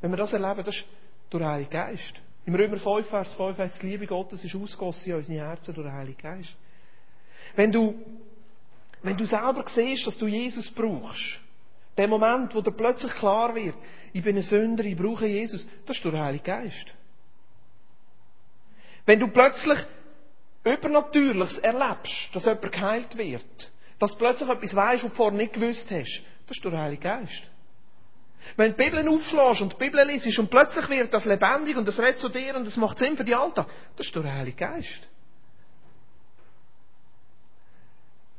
Wenn 0.00 0.10
wir 0.10 0.16
das 0.16 0.32
erleben, 0.32 0.64
das 0.64 0.74
ist 0.74 0.86
durch 1.30 1.40
den 1.40 1.48
Heiligen 1.48 1.70
Geist. 1.70 2.14
Im 2.46 2.56
Römer 2.56 2.78
5, 2.78 3.06
Vers 3.06 3.32
5 3.34 3.58
heißt, 3.58 3.80
die 3.80 3.86
Liebe 3.86 4.08
Gottes 4.08 4.42
ist 4.42 4.56
ausgossen 4.56 5.10
in 5.10 5.16
unsere 5.18 5.46
Herzen 5.46 5.72
durch 5.72 5.86
den 5.86 5.94
Heiligen 5.94 6.20
Geist. 6.20 6.56
Wenn 7.54 7.70
du, 7.70 7.94
wenn 9.02 9.16
du 9.16 9.24
selber 9.24 9.64
siehst, 9.68 10.04
dass 10.04 10.18
du 10.18 10.26
Jesus 10.26 10.68
brauchst, 10.68 11.38
der 11.96 12.08
Moment, 12.08 12.52
wo 12.56 12.60
dir 12.60 12.72
plötzlich 12.72 13.12
klar 13.12 13.54
wird, 13.54 13.76
ich 14.12 14.24
bin 14.24 14.36
ein 14.36 14.42
Sünder, 14.42 14.84
ich 14.84 14.96
brauche 14.96 15.28
Jesus, 15.28 15.64
das 15.86 15.96
ist 15.96 16.04
durch 16.04 16.12
den 16.12 16.24
Heiligen 16.24 16.44
Geist. 16.44 16.92
Wenn 19.06 19.20
du 19.20 19.28
plötzlich 19.28 19.78
Übernatürliches 20.64 21.58
erlebst, 21.58 22.30
dass 22.34 22.44
jemand 22.44 22.72
geheilt 22.72 23.16
wird, 23.16 23.72
dass 23.98 24.12
du 24.12 24.18
plötzlich 24.18 24.48
etwas 24.48 24.76
weisst, 24.76 25.04
was 25.04 25.10
du 25.10 25.16
vorher 25.16 25.38
nicht 25.38 25.54
gewusst 25.54 25.90
hast, 25.90 26.22
das 26.46 26.56
ist 26.56 26.64
durch 26.64 26.74
den 26.74 26.80
Heiligen 26.80 27.02
Geist. 27.02 27.50
Wenn 28.56 28.72
du 28.72 28.76
die 28.76 28.90
Bibel 28.90 29.08
aufschlägst 29.08 29.62
und 29.62 29.72
die 29.74 29.76
Bibel 29.76 30.06
liest 30.06 30.38
und 30.38 30.50
plötzlich 30.50 30.88
wird 30.88 31.12
das 31.12 31.24
lebendig 31.24 31.76
und 31.76 31.86
das 31.86 31.98
redet 31.98 32.18
zu 32.18 32.28
dir 32.28 32.56
und 32.56 32.66
das 32.66 32.76
macht 32.76 32.98
Sinn 32.98 33.16
für 33.16 33.24
die 33.24 33.34
Alltag, 33.34 33.66
das 33.96 34.06
ist 34.06 34.14
durch 34.14 34.24
den 34.24 34.34
Heiligen 34.34 34.56
Geist. 34.56 35.08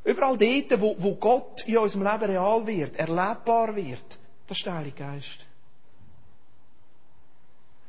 Überall 0.04 0.38
dort, 0.38 0.82
wo, 0.82 0.96
wo 0.98 1.16
Gott 1.16 1.64
in 1.66 1.78
unserem 1.78 2.04
Leben 2.04 2.32
real 2.32 2.66
wird, 2.66 2.96
erlebbar 2.96 3.76
wird, 3.76 4.04
das 4.48 4.58
ist 4.58 4.66
der 4.66 4.74
Heilige 4.74 4.98
Geist. 4.98 5.46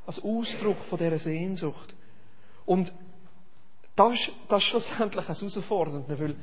Als 0.07 0.23
Ausdruck 0.23 0.83
von 0.85 0.99
dieser 0.99 1.19
Sehnsucht. 1.19 1.95
Und 2.65 2.93
das 3.97 4.15
ist, 4.15 4.33
das 4.49 4.63
ist 4.63 4.69
schlussendlich 4.69 5.29
ein 5.29 5.35
Herausfordernd, 5.35 6.09
weil 6.09 6.37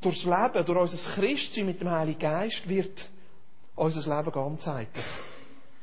Durchs 0.00 0.24
Leben, 0.24 0.64
durch 0.64 0.78
unser 0.78 1.10
Christsein 1.14 1.66
mit 1.66 1.80
dem 1.80 1.90
Heiligen 1.90 2.20
Geist 2.20 2.68
wird 2.68 3.08
unser 3.74 4.16
Leben 4.16 4.30
ganzheitlich. 4.30 5.04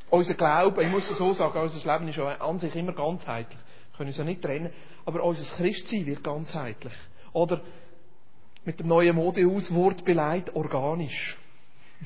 Unser 0.09 0.35
Glaube, 0.35 0.83
ich 0.83 0.89
muss 0.89 1.09
es 1.09 1.17
so 1.17 1.33
sagen, 1.33 1.59
unser 1.59 1.93
Leben 1.93 2.07
ist 2.07 2.15
ja 2.15 2.37
an 2.37 2.59
sich 2.59 2.73
immer 2.75 2.93
ganzheitlich. 2.93 3.59
Wir 3.91 3.97
können 3.97 4.09
es 4.11 4.17
ja 4.17 4.23
nicht 4.23 4.41
trennen. 4.41 4.71
Aber 5.03 5.21
unser 5.23 5.43
Christsein 5.57 6.05
wird 6.05 6.23
ganzheitlich. 6.23 6.93
Oder 7.33 7.61
mit 8.63 8.79
dem 8.79 8.87
neuen 8.87 9.15
Modeauswort 9.15 10.05
beleidigt, 10.05 10.55
organisch. 10.55 11.37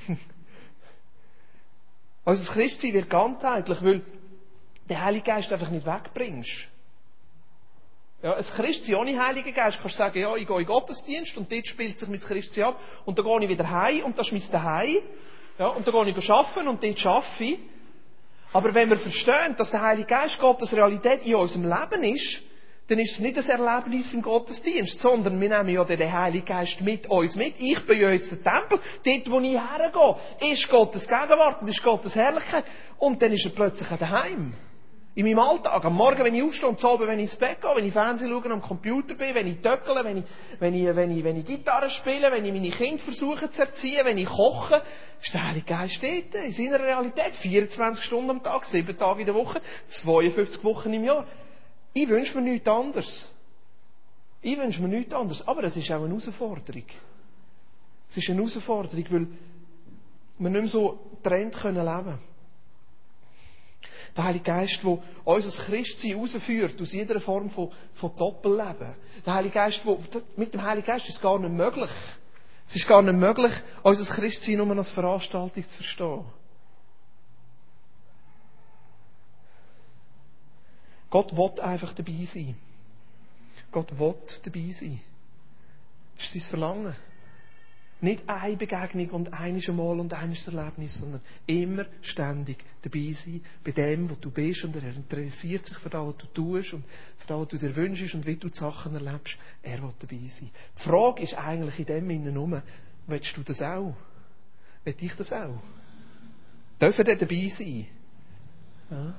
unser 2.25 2.53
Christsein 2.53 2.93
wird 2.93 3.09
ganzheitlich, 3.09 3.83
weil 3.83 4.01
der 4.89 5.03
Heilige 5.03 5.25
Geist 5.25 5.53
einfach 5.53 5.69
nicht 5.69 5.85
wegbringst. 5.85 6.69
Ja, 8.21 8.33
ein 8.35 8.43
Christsein 8.43 8.95
ohne 8.95 9.17
Heiligen 9.17 9.53
Geist 9.53 9.79
kannst 9.81 9.95
du 9.95 9.97
sagen, 9.97 10.19
ja, 10.19 10.35
ich 10.35 10.45
gehe 10.45 10.57
in 10.57 10.63
den 10.63 10.67
Gottesdienst 10.67 11.37
und 11.37 11.49
dort 11.49 11.65
spielt 11.67 11.99
sich 11.99 12.09
mein 12.09 12.19
Christsein 12.19 12.65
ab 12.65 12.79
und 13.05 13.17
dann 13.17 13.25
gehe 13.25 13.43
ich 13.43 13.49
wieder 13.49 13.69
heim 13.69 14.03
und 14.03 14.17
das 14.17 14.27
ist 14.27 14.33
mein 14.33 14.51
Daheim. 14.51 14.97
Ja, 15.57 15.67
und 15.67 15.87
dann 15.87 16.05
gehe 16.05 16.17
ich 16.17 16.29
arbeiten 16.29 16.67
und 16.67 16.83
dort 16.83 17.05
arbeite 17.05 17.43
ich. 17.43 17.59
Aber 18.51 18.73
wenn 18.73 18.89
wir 18.89 18.99
verstehen, 18.99 19.55
dass 19.57 19.71
der 19.71 19.81
Heilige 19.81 20.07
Geist 20.07 20.37
Gottes 20.39 20.73
Realität 20.73 21.25
in 21.25 21.35
unserem 21.35 21.63
Leben 21.63 22.03
ist, 22.03 22.41
dann 22.89 22.99
ist 22.99 23.13
es 23.13 23.19
nicht 23.19 23.37
ein 23.37 23.47
Erlebnis 23.47 24.13
im 24.13 24.21
Gottesdienst, 24.23 24.99
sondern 24.99 25.39
wir 25.39 25.49
nehmen 25.49 25.69
ja 25.69 25.83
den 25.83 26.11
Heiligen 26.11 26.45
Geist 26.45 26.81
mit 26.81 27.07
uns 27.07 27.35
mit. 27.35 27.53
Ich 27.59 27.85
bin 27.85 27.99
ja 27.99 28.09
jetzt 28.09 28.31
der 28.31 28.43
Tempel. 28.43 28.79
Dort, 29.05 29.31
wo 29.31 29.39
ich 29.39 29.53
hergehe, 29.53 30.51
ist 30.51 30.67
Gottes 30.69 31.07
Gegenwart 31.07 31.61
und 31.61 31.67
ist 31.67 31.83
Gottes 31.83 32.15
Herrlichkeit. 32.15 32.65
Und 32.97 33.21
dann 33.21 33.31
ist 33.31 33.45
er 33.45 33.51
plötzlich 33.51 33.87
daheim. 33.87 34.55
In 35.15 35.25
meinem 35.25 35.39
Alltag, 35.39 35.83
am 35.83 35.95
Morgen, 35.95 36.23
wenn 36.23 36.35
ich 36.35 36.43
aufstehe 36.43 36.69
und 36.69 36.83
Abend, 36.85 37.07
wenn 37.07 37.19
ich 37.19 37.31
ins 37.31 37.35
Bett 37.39 37.59
gehe, 37.59 37.75
wenn 37.75 37.85
ich 37.85 37.91
Fernsehen 37.91 38.29
schaue, 38.29 38.51
am 38.51 38.61
Computer 38.61 39.15
bin, 39.15 39.33
wenn 39.33 39.47
ich 39.47 39.59
töckele, 39.59 40.03
wenn 40.03 40.17
ich, 40.17 40.25
wenn 40.59 40.73
ich, 40.75 40.95
wenn 40.95 41.11
ich, 41.11 41.23
wenn 41.23 41.37
ich 41.37 41.45
Gitarre 41.45 41.89
spiele, 41.89 42.31
wenn 42.31 42.45
ich 42.45 42.53
meine 42.53 42.69
Kinder 42.69 43.03
versuche 43.03 43.49
zu 43.49 43.61
erziehen, 43.61 44.05
wenn 44.05 44.17
ich 44.17 44.27
koche, 44.27 44.81
ist 45.21 45.33
der 45.33 45.47
Heilige 45.47 45.65
Geist 45.65 46.01
dort, 46.01 46.35
in 46.35 46.51
seiner 46.51 46.79
Realität. 46.79 47.35
24 47.35 48.05
Stunden 48.05 48.29
am 48.29 48.43
Tag, 48.43 48.65
7 48.65 48.97
Tage 48.97 49.21
in 49.21 49.25
der 49.25 49.35
Woche, 49.35 49.61
52 49.87 50.63
Wochen 50.63 50.93
im 50.93 51.03
Jahr. 51.03 51.25
Ich 51.93 52.07
wünsche 52.07 52.39
mir 52.39 52.51
nichts 52.51 52.69
anderes. 52.69 53.27
Ich 54.41 54.57
wünsche 54.57 54.81
mir 54.81 54.89
nichts 54.89 55.13
anderes. 55.13 55.45
Aber 55.47 55.63
es 55.63 55.75
ist 55.75 55.89
auch 55.91 55.95
eine 55.95 56.09
Herausforderung. 56.09 56.85
Es 58.07 58.15
ist 58.15 58.29
eine 58.29 58.37
Herausforderung, 58.37 59.05
weil 59.09 59.27
wir 60.37 60.49
nicht 60.49 60.61
mehr 60.61 60.69
so 60.69 60.99
getrennt 61.21 61.55
leben 61.55 61.73
können. 61.75 62.19
Der 64.15 64.23
Heilige 64.23 64.45
Geist, 64.45 64.79
der 64.83 64.97
unser 65.23 65.63
Christsein 65.63 66.11
herausführt 66.11 66.81
aus 66.81 66.91
jeder 66.91 67.19
Form 67.19 67.49
von, 67.49 67.71
von 67.93 68.15
Doppelleben. 68.15 68.95
Der 69.25 69.33
Heilige 69.33 69.53
Geist, 69.53 69.81
wo, 69.85 69.99
mit 70.35 70.53
dem 70.53 70.61
Heiligen 70.61 70.87
Geist 70.87 71.07
ist 71.07 71.15
es 71.15 71.21
gar 71.21 71.39
nicht 71.39 71.51
möglich. 71.51 71.89
Es 72.67 72.75
ist 72.75 72.87
gar 72.87 73.01
nicht 73.01 73.15
möglich, 73.15 73.51
unser 73.83 74.13
Christsein 74.13 74.57
nur 74.57 74.77
als 74.77 74.89
Veranstaltung 74.91 75.63
zu 75.63 75.75
verstehen. 75.75 76.25
Gott 81.09 81.35
will 81.35 81.59
einfach 81.61 81.93
dabei 81.93 82.27
sein. 82.31 82.55
Gott 83.71 83.97
will 83.97 84.15
dabei 84.43 84.71
sein. 84.71 85.01
Das 86.15 86.25
ist 86.25 86.33
sein 86.33 86.49
Verlangen. 86.49 86.95
Nicht 88.01 88.27
eine 88.29 88.55
Begegnung 88.55 89.09
und 89.09 89.33
eines 89.33 89.67
Mal 89.67 89.99
und 89.99 90.13
eines 90.13 90.47
Erlebnis, 90.47 90.95
sondern 90.99 91.19
immer 91.45 91.85
ständig 92.01 92.63
dabei 92.81 93.11
sein, 93.11 93.41
bei 93.63 93.71
dem, 93.71 94.09
wo 94.09 94.15
du 94.15 94.31
bist 94.31 94.63
und 94.63 94.75
er 94.77 94.95
interessiert 94.95 95.65
sich 95.65 95.77
für 95.79 95.89
das, 95.89 96.07
was 96.07 96.17
du 96.17 96.27
tust 96.27 96.73
und 96.73 96.85
für 97.17 97.27
das, 97.27 97.39
was 97.39 97.47
du 97.49 97.57
dir 97.57 97.75
wünschst 97.75 98.15
und 98.15 98.25
wie 98.25 98.37
du 98.37 98.47
die 98.47 98.57
Sachen 98.57 98.95
erlebst. 98.95 99.37
Er 99.61 99.81
will 99.81 99.93
dabei 99.99 100.27
sein. 100.29 100.49
Die 100.77 100.81
Frage 100.81 101.23
ist 101.23 101.33
eigentlich 101.33 101.79
in 101.79 101.85
dem 101.87 102.09
Innen 102.09 102.37
um, 102.37 102.61
willst 103.07 103.35
du 103.35 103.43
das 103.43 103.61
auch? 103.61 103.93
Will 104.85 104.95
ich 104.97 105.15
das 105.15 105.33
auch? 105.33 105.61
Dürfen 106.79 107.05
wir 107.05 107.15
dabei 107.17 107.51
sein? 107.57 107.87
Ja. 108.89 109.13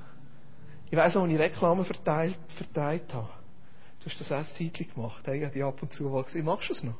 Ich 0.90 0.96
weiss 0.96 1.14
noch, 1.14 1.22
als 1.22 1.32
ich 1.32 1.38
Reklame 1.38 1.84
verteilt, 1.84 2.38
verteilt 2.56 3.12
habe. 3.12 3.28
Du 4.00 4.06
hast 4.06 4.18
das 4.18 4.30
erst 4.30 4.56
Zeitlich 4.56 4.92
gemacht. 4.94 5.26
Habe 5.26 5.50
die 5.54 5.62
ab 5.62 5.82
und 5.82 5.92
zu 5.92 6.04
mal 6.04 6.22
gesehen. 6.24 6.46
Machst 6.46 6.70
du 6.70 6.72
es 6.72 6.82
noch? 6.82 6.96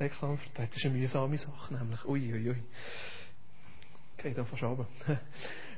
Reklame 0.00 0.36
verteilt. 0.36 0.70
Das 0.70 0.76
ist 0.76 0.86
eine 0.86 0.94
mühsame 0.94 1.38
Sache, 1.38 1.74
nämlich. 1.74 2.04
Ui, 2.04 2.32
ui, 2.32 2.50
ui. 2.50 2.62
Okay, 4.16 4.34
da 4.34 4.44
fast 4.44 4.62
runter. 4.62 4.86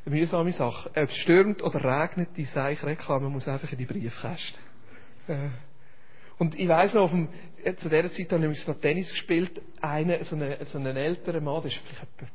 Eine 0.06 0.14
mühsame 0.16 0.52
Sache. 0.52 0.88
Ob 0.90 1.10
es 1.10 1.16
stürmt 1.16 1.62
oder 1.62 1.84
regnet, 1.84 2.30
die 2.36 2.46
Seich-Reklame 2.46 3.28
muss 3.28 3.48
einfach 3.48 3.70
in 3.70 3.78
die 3.78 3.84
Briefkästen. 3.84 4.58
Äh. 5.28 5.50
Und 6.38 6.58
ich 6.58 6.68
weiss 6.68 6.94
noch, 6.94 7.02
auf 7.02 7.10
dem, 7.10 7.28
äh, 7.62 7.74
zu 7.74 7.90
dieser 7.90 8.10
Zeit 8.10 8.32
habe 8.32 8.50
ich 8.50 8.66
noch 8.66 8.80
Tennis 8.80 9.10
gespielt. 9.10 9.60
Einer, 9.82 10.24
so 10.24 10.36
ein 10.36 10.56
so 10.64 10.78
älterer 10.78 11.40
Mann, 11.40 11.60
der 11.60 11.70
ist 11.70 11.80
vielleicht 11.80 12.02
etwa 12.02 12.30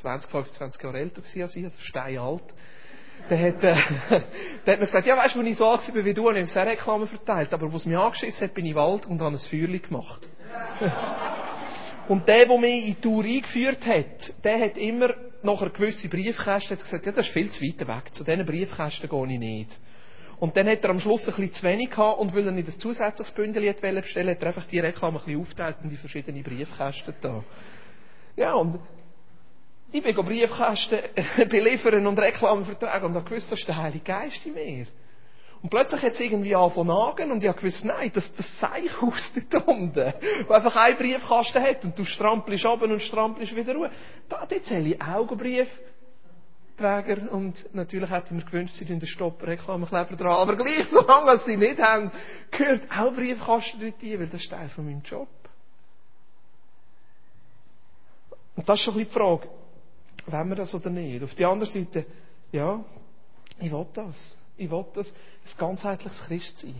20, 0.00 0.30
25 0.30 0.82
Jahre 0.82 0.98
älter 0.98 1.22
als 1.22 1.56
ich, 1.56 1.64
also 1.64 1.78
steinalt. 1.80 2.54
Der 3.28 3.38
hat, 3.38 3.62
äh, 3.62 3.74
der 4.66 4.74
hat 4.74 4.80
mir 4.80 4.86
gesagt, 4.86 5.06
ja, 5.06 5.16
weißt 5.16 5.34
du, 5.34 5.40
als 5.40 5.48
ich 5.48 5.56
so 5.56 5.68
alt 5.68 5.94
war 5.94 6.04
wie 6.04 6.14
du, 6.14 6.28
habe 6.28 6.40
ich 6.40 6.54
ihm 6.54 6.62
Reklame 6.62 7.06
verteilt. 7.06 7.52
Aber 7.52 7.72
was 7.72 7.86
mich 7.86 7.96
angeschissen 7.96 8.48
hat, 8.48 8.54
bin 8.54 8.64
ich 8.64 8.72
in 8.72 8.76
Wald 8.76 9.06
und 9.06 9.20
habe 9.20 9.34
ein 9.34 9.38
Feuerchen 9.38 9.82
gemacht. 9.82 10.28
Und 12.08 12.26
der, 12.26 12.44
der 12.44 12.58
mich 12.58 12.86
in 12.88 12.94
die 12.96 13.00
Tour 13.00 13.22
eingeführt 13.22 13.86
hat, 13.86 14.32
der 14.42 14.60
hat 14.60 14.76
immer 14.76 15.14
nach 15.44 15.60
einer 15.60 15.70
gewissen 15.70 16.10
Briefkäste 16.10 16.76
gesagt, 16.76 17.06
ja, 17.06 17.12
das 17.12 17.28
ist 17.28 17.32
viel 17.32 17.48
zu 17.52 17.64
weit 17.64 17.86
weg. 17.86 18.12
Zu 18.12 18.24
diesen 18.24 18.44
Briefkästen 18.44 19.08
gehe 19.08 19.32
ich 19.32 19.38
nicht. 19.38 19.78
Und 20.40 20.56
dann 20.56 20.68
hat 20.68 20.82
er 20.82 20.90
am 20.90 20.98
Schluss 20.98 21.28
ein 21.28 21.34
bisschen 21.36 21.52
zu 21.52 21.62
wenig 21.62 21.90
gehabt 21.90 22.18
und 22.18 22.34
weil 22.34 22.46
er 22.46 22.52
nicht 22.52 22.66
ein 22.66 22.78
zusätzliches 22.78 23.32
Bündel 23.32 23.72
bestellen 23.74 24.30
hat 24.30 24.40
er 24.40 24.46
einfach 24.48 24.66
die 24.66 24.80
Reklame 24.80 25.18
ein 25.18 25.24
bisschen 25.24 25.40
aufteilt 25.40 25.76
in 25.84 25.90
die 25.90 25.96
verschiedenen 25.96 26.42
Briefkästen 26.42 27.14
da. 27.20 27.44
Ja, 28.36 28.54
und 28.54 28.80
ich 29.92 30.02
bin 30.02 30.14
Briefkästen 30.14 31.00
beliefern 31.48 32.06
und 32.06 32.18
Reklame 32.18 32.64
vertragen 32.64 33.06
und 33.06 33.14
habe 33.14 33.28
gewusst, 33.28 33.50
das 33.50 33.58
ist 33.58 33.68
der 33.68 33.76
Heilige 33.76 34.04
Geist 34.04 34.44
in 34.46 34.54
mir. 34.54 34.86
Und 35.62 35.68
plötzlich 35.68 36.00
hat 36.00 36.12
es 36.12 36.20
irgendwie 36.20 36.54
angefangen 36.54 36.88
nagen 36.88 37.32
und 37.32 37.44
ich 37.44 37.56
gewusst, 37.56 37.84
nein, 37.84 38.10
das, 38.14 38.32
das 38.34 38.46
sei 38.58 38.84
aus 39.00 39.32
dort 39.50 39.68
unten, 39.68 40.14
wo 40.46 40.54
einfach 40.54 40.76
ein 40.76 40.96
Briefkasten 40.96 41.62
hat 41.62 41.84
und 41.84 41.98
du 41.98 42.04
strampelst 42.04 42.64
ab 42.64 42.80
und 42.82 43.00
strampelst 43.00 43.54
wieder 43.54 43.74
ruhig. 43.74 43.90
Da, 44.28 44.48
zähle 44.62 44.94
ich 44.94 45.02
Augenbriefträger 45.02 47.30
und 47.30 47.74
natürlich 47.74 48.10
hätte 48.10 48.28
ich 48.28 48.32
mir 48.32 48.44
gewünscht, 48.44 48.76
sie 48.76 48.86
den 48.86 49.04
Stopp 49.06 49.42
Reklamekleber 49.42 50.16
dran, 50.16 50.32
aber 50.32 50.56
gleich, 50.56 50.86
solange 50.90 51.36
sie 51.38 51.58
nicht 51.58 51.82
haben, 51.82 52.10
gehört 52.50 52.82
auch 52.90 53.12
Briefkasten 53.12 53.80
dort 53.80 54.02
ein, 54.02 54.20
weil 54.20 54.28
das 54.28 54.40
ist 54.40 54.50
Teil 54.50 54.70
von 54.70 54.86
meinem 54.86 55.02
Job. 55.02 55.28
Und 58.56 58.66
das 58.66 58.78
ist 58.78 58.84
schon 58.84 58.94
ein 58.94 59.04
bisschen 59.04 59.12
die 59.12 59.18
Frage, 59.18 59.59
wollen 60.26 60.48
wir 60.48 60.56
das 60.56 60.74
oder 60.74 60.90
nicht? 60.90 61.22
Auf 61.22 61.34
der 61.34 61.48
anderen 61.48 61.72
Seite, 61.72 62.06
ja, 62.52 62.84
ich 63.58 63.70
will 63.70 63.86
das. 63.94 64.38
Ich 64.56 64.70
will 64.70 64.84
das, 64.94 65.10
ein 65.10 65.58
ganzheitliches 65.58 66.22
Christsein. 66.26 66.74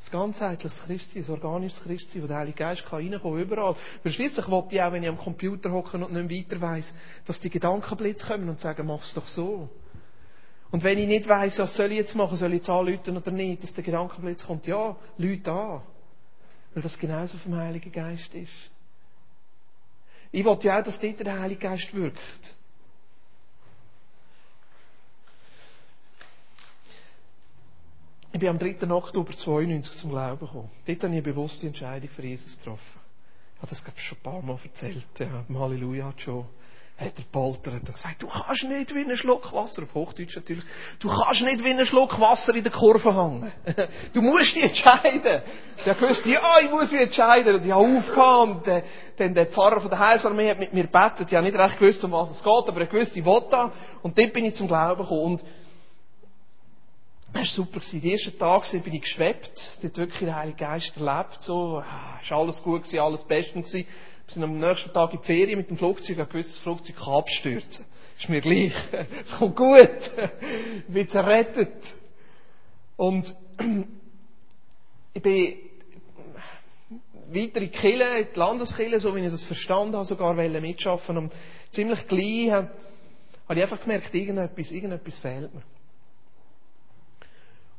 Ein 0.00 0.12
ganzheitliches 0.12 0.80
Christsein, 0.82 1.24
ein 1.24 1.30
organisches 1.30 1.82
Christsein, 1.82 2.22
wo 2.22 2.26
der 2.26 2.36
Heilige 2.36 2.58
Geist 2.58 2.86
kann 2.86 3.00
reinkommen 3.00 3.40
überall. 3.40 3.76
Weil 4.02 4.12
schliesslich 4.12 4.46
will 4.48 4.64
ich 4.70 4.82
auch, 4.82 4.92
wenn 4.92 5.02
ich 5.02 5.08
am 5.08 5.18
Computer 5.18 5.72
hocke 5.72 5.96
und 5.96 6.12
nicht 6.12 6.50
weiter 6.50 6.60
weiss, 6.60 6.94
dass 7.26 7.40
die 7.40 7.50
Gedankenblitze 7.50 8.26
kommen 8.26 8.48
und 8.48 8.60
sagen, 8.60 8.86
mach's 8.86 9.12
doch 9.14 9.26
so. 9.26 9.68
Und 10.70 10.84
wenn 10.84 10.98
ich 10.98 11.06
nicht 11.06 11.28
weiss, 11.28 11.58
was 11.58 11.74
soll 11.74 11.90
ich 11.92 11.98
jetzt 11.98 12.14
machen, 12.14 12.36
soll 12.36 12.52
ich 12.52 12.58
jetzt 12.58 12.68
anrufen 12.68 13.16
oder 13.16 13.30
nicht, 13.30 13.62
dass 13.62 13.72
der 13.72 13.82
Gedankenblitz 13.82 14.46
kommt, 14.46 14.66
ja, 14.66 14.96
Leute 15.16 15.50
an. 15.50 15.82
Weil 16.74 16.82
das 16.82 16.98
genauso 16.98 17.38
vom 17.38 17.56
Heiligen 17.56 17.90
Geist 17.90 18.34
ist. 18.34 18.52
Ich 20.30 20.44
will 20.44 20.58
ja 20.60 20.78
auch, 20.78 20.84
dass 20.84 21.00
dort 21.00 21.20
der 21.20 21.40
Heilige 21.40 21.60
Geist 21.60 21.92
wirkt. 21.94 22.56
Ich 28.38 28.40
bin 28.40 28.50
am 28.50 28.58
3. 28.60 28.88
Oktober 28.94 29.32
92 29.32 29.96
zum 29.96 30.10
Glauben 30.10 30.38
gekommen. 30.38 30.70
Dort 30.86 30.98
habe 30.98 31.08
ich 31.08 31.12
eine 31.12 31.22
bewusste 31.22 31.66
Entscheidung 31.66 32.08
für 32.08 32.22
Jesus 32.22 32.56
getroffen. 32.56 33.00
Ich 33.56 33.62
habe 33.62 33.70
das, 33.70 33.82
glaube 33.82 33.98
ich, 33.98 34.04
schon 34.04 34.16
ein 34.18 34.22
paar 34.22 34.42
Mal 34.42 34.56
erzählt. 34.62 35.04
Ja, 35.18 35.44
im 35.48 35.58
Halleluja 35.58 36.14
schon. 36.18 36.44
Hat 36.96 37.14
er 37.16 37.24
poltert 37.32 37.80
und 37.80 37.92
gesagt, 37.92 38.22
du 38.22 38.28
kannst 38.28 38.62
nicht 38.62 38.94
wie 38.94 39.00
ein 39.00 39.16
Schluck 39.16 39.52
Wasser, 39.52 39.82
auf 39.82 39.92
Hochdeutsch 39.92 40.36
natürlich, 40.36 40.62
du 41.00 41.08
kannst 41.08 41.42
nicht 41.42 41.64
wie 41.64 41.70
ein 41.70 41.84
Schluck 41.84 42.20
Wasser 42.20 42.54
in 42.54 42.62
der 42.62 42.70
Kurve 42.70 43.12
hängen. 43.12 43.50
Du 44.12 44.22
musst 44.22 44.54
dich 44.54 44.62
entscheiden. 44.62 45.42
Der 45.84 46.00
wusste, 46.00 46.28
ja, 46.28 46.60
ich 46.62 46.70
muss 46.70 46.92
mich 46.92 47.00
entscheiden. 47.00 47.56
Und 47.56 47.66
ich 47.66 47.72
habe 47.72 47.82
aufgehört 47.82 48.68
äh, 48.68 48.82
dann 49.16 49.34
der 49.34 49.46
Pfarrer 49.46 49.80
von 49.80 49.90
der 49.90 49.98
Heilsarmee 49.98 50.48
hat 50.48 50.60
mit 50.60 50.72
mir 50.72 50.84
gebetet. 50.84 51.26
Ich 51.26 51.34
habe 51.34 51.44
nicht 51.44 51.58
recht 51.58 51.76
gewusst, 51.76 52.04
um 52.04 52.12
was 52.12 52.30
es 52.30 52.44
geht, 52.44 52.68
aber 52.68 52.80
er 52.82 52.92
wusste, 52.92 53.18
ich 53.18 53.24
will 53.24 53.42
da. 53.50 53.72
Und 54.02 54.16
dort 54.16 54.32
bin 54.32 54.44
ich 54.44 54.54
zum 54.54 54.68
Glauben 54.68 55.02
gekommen. 55.02 55.22
Und 55.24 55.44
das 57.32 57.58
war 57.58 57.66
super. 57.66 57.80
Die 57.80 58.12
ersten 58.12 58.38
Tage 58.38 58.80
bin 58.80 58.94
ich 58.94 59.02
geschwebt, 59.02 59.52
dort 59.82 59.96
wirklich 59.96 60.20
den 60.20 60.34
Heiligen 60.34 60.56
Geist 60.56 60.96
erlebt, 60.96 61.42
so, 61.42 61.82
es 62.22 62.30
war 62.30 62.38
alles 62.38 62.62
gut 62.62 62.82
gewesen, 62.82 63.00
alles 63.00 63.24
bestens 63.24 63.70
gewesen. 63.70 63.88
Wir 64.26 64.34
sind 64.34 64.44
am 64.44 64.58
nächsten 64.58 64.92
Tag 64.92 65.12
in 65.12 65.20
die 65.20 65.26
Ferien 65.26 65.58
mit 65.58 65.70
dem 65.70 65.78
Flugzeug, 65.78 66.18
ein 66.18 66.28
gewisses 66.28 66.58
Flugzeug 66.58 66.96
kann 66.96 67.14
abstürzen. 67.14 67.84
Ist 68.18 68.28
mir 68.28 68.40
gleich. 68.40 68.72
Es 68.92 69.30
kommt 69.38 69.56
gut. 69.56 70.12
Ich 70.86 70.92
bin 70.92 71.08
zerrettet. 71.08 71.72
Und 72.96 73.34
ich 75.14 75.22
bin, 75.22 75.56
weiter 77.28 77.60
in 77.60 77.70
die 77.70 77.78
Kirche, 77.78 79.00
so 79.00 79.14
wie 79.14 79.24
ich 79.24 79.30
das 79.30 79.44
verstanden 79.44 79.94
habe, 79.94 80.04
sogar 80.04 80.34
mitschaffen 80.34 81.16
Und 81.16 81.32
ziemlich 81.72 82.06
gleich 82.08 82.50
habe 82.52 82.70
ich 83.50 83.62
einfach 83.62 83.80
gemerkt, 83.80 84.14
irgendetwas, 84.14 84.70
irgendetwas 84.70 85.18
fehlt 85.18 85.54
mir. 85.54 85.62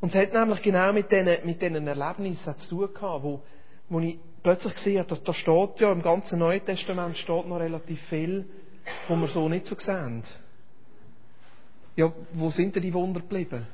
Und 0.01 0.15
es 0.15 0.21
hat 0.21 0.33
nämlich 0.33 0.61
genau 0.61 0.93
mit 0.93 1.11
diesen, 1.11 1.45
mit 1.45 1.61
diesen 1.61 1.87
Erlebnissen 1.87 2.57
zu 2.57 2.69
tun 2.69 2.93
gehabt, 2.93 3.23
wo, 3.23 3.41
wo 3.89 3.99
ich 3.99 4.17
plötzlich 4.41 4.73
gesehen 4.75 4.99
habe, 4.99 5.15
da, 5.15 5.21
da 5.23 5.33
steht 5.33 5.79
ja 5.79 5.91
im 5.91 6.01
ganzen 6.01 6.39
Neuen 6.39 6.63
Testament 6.63 7.17
steht 7.17 7.47
noch 7.47 7.59
relativ 7.59 8.01
viel, 8.07 8.45
wo 9.07 9.15
wir 9.15 9.27
so 9.27 9.49
nicht 9.49 9.65
so 9.65 9.75
sehen. 9.77 10.23
Ja, 11.95 12.13
wo 12.33 12.49
sind 12.49 12.75
denn 12.75 12.83
die 12.83 12.93
Wunder 12.93 13.19
geblieben? 13.19 13.67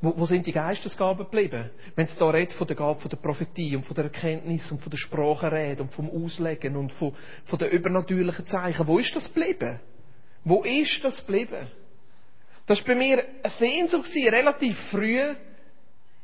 Wo, 0.00 0.14
wo 0.16 0.26
sind 0.26 0.46
die 0.46 0.52
Geistesgaben 0.52 1.24
geblieben? 1.24 1.70
Wenn 1.94 2.06
es 2.06 2.16
da 2.16 2.30
redet 2.30 2.54
von 2.54 2.66
der 2.66 2.76
Gabe 2.76 3.00
von 3.00 3.10
der 3.10 3.16
Prophetie 3.16 3.76
und 3.76 3.84
von 3.84 3.96
der 3.96 4.04
Erkenntnis 4.04 4.70
und 4.70 4.80
von 4.80 4.90
der 4.90 4.96
Sprachenrede 4.96 5.82
und 5.82 5.92
vom 5.92 6.08
Auslegen 6.08 6.76
und 6.76 6.92
von, 6.92 7.14
von 7.44 7.58
den 7.58 7.70
übernatürlichen 7.70 8.46
Zeichen, 8.46 8.86
wo 8.86 8.98
ist 8.98 9.14
das 9.14 9.32
geblieben? 9.32 9.80
Wo 10.44 10.62
ist 10.62 11.04
das 11.04 11.18
geblieben? 11.26 11.66
Das 12.68 12.78
war 12.80 12.86
bei 12.88 12.94
mir 12.94 13.24
eine 13.42 13.52
Sehnsucht, 13.52 14.10
relativ 14.14 14.78
früh 14.90 15.34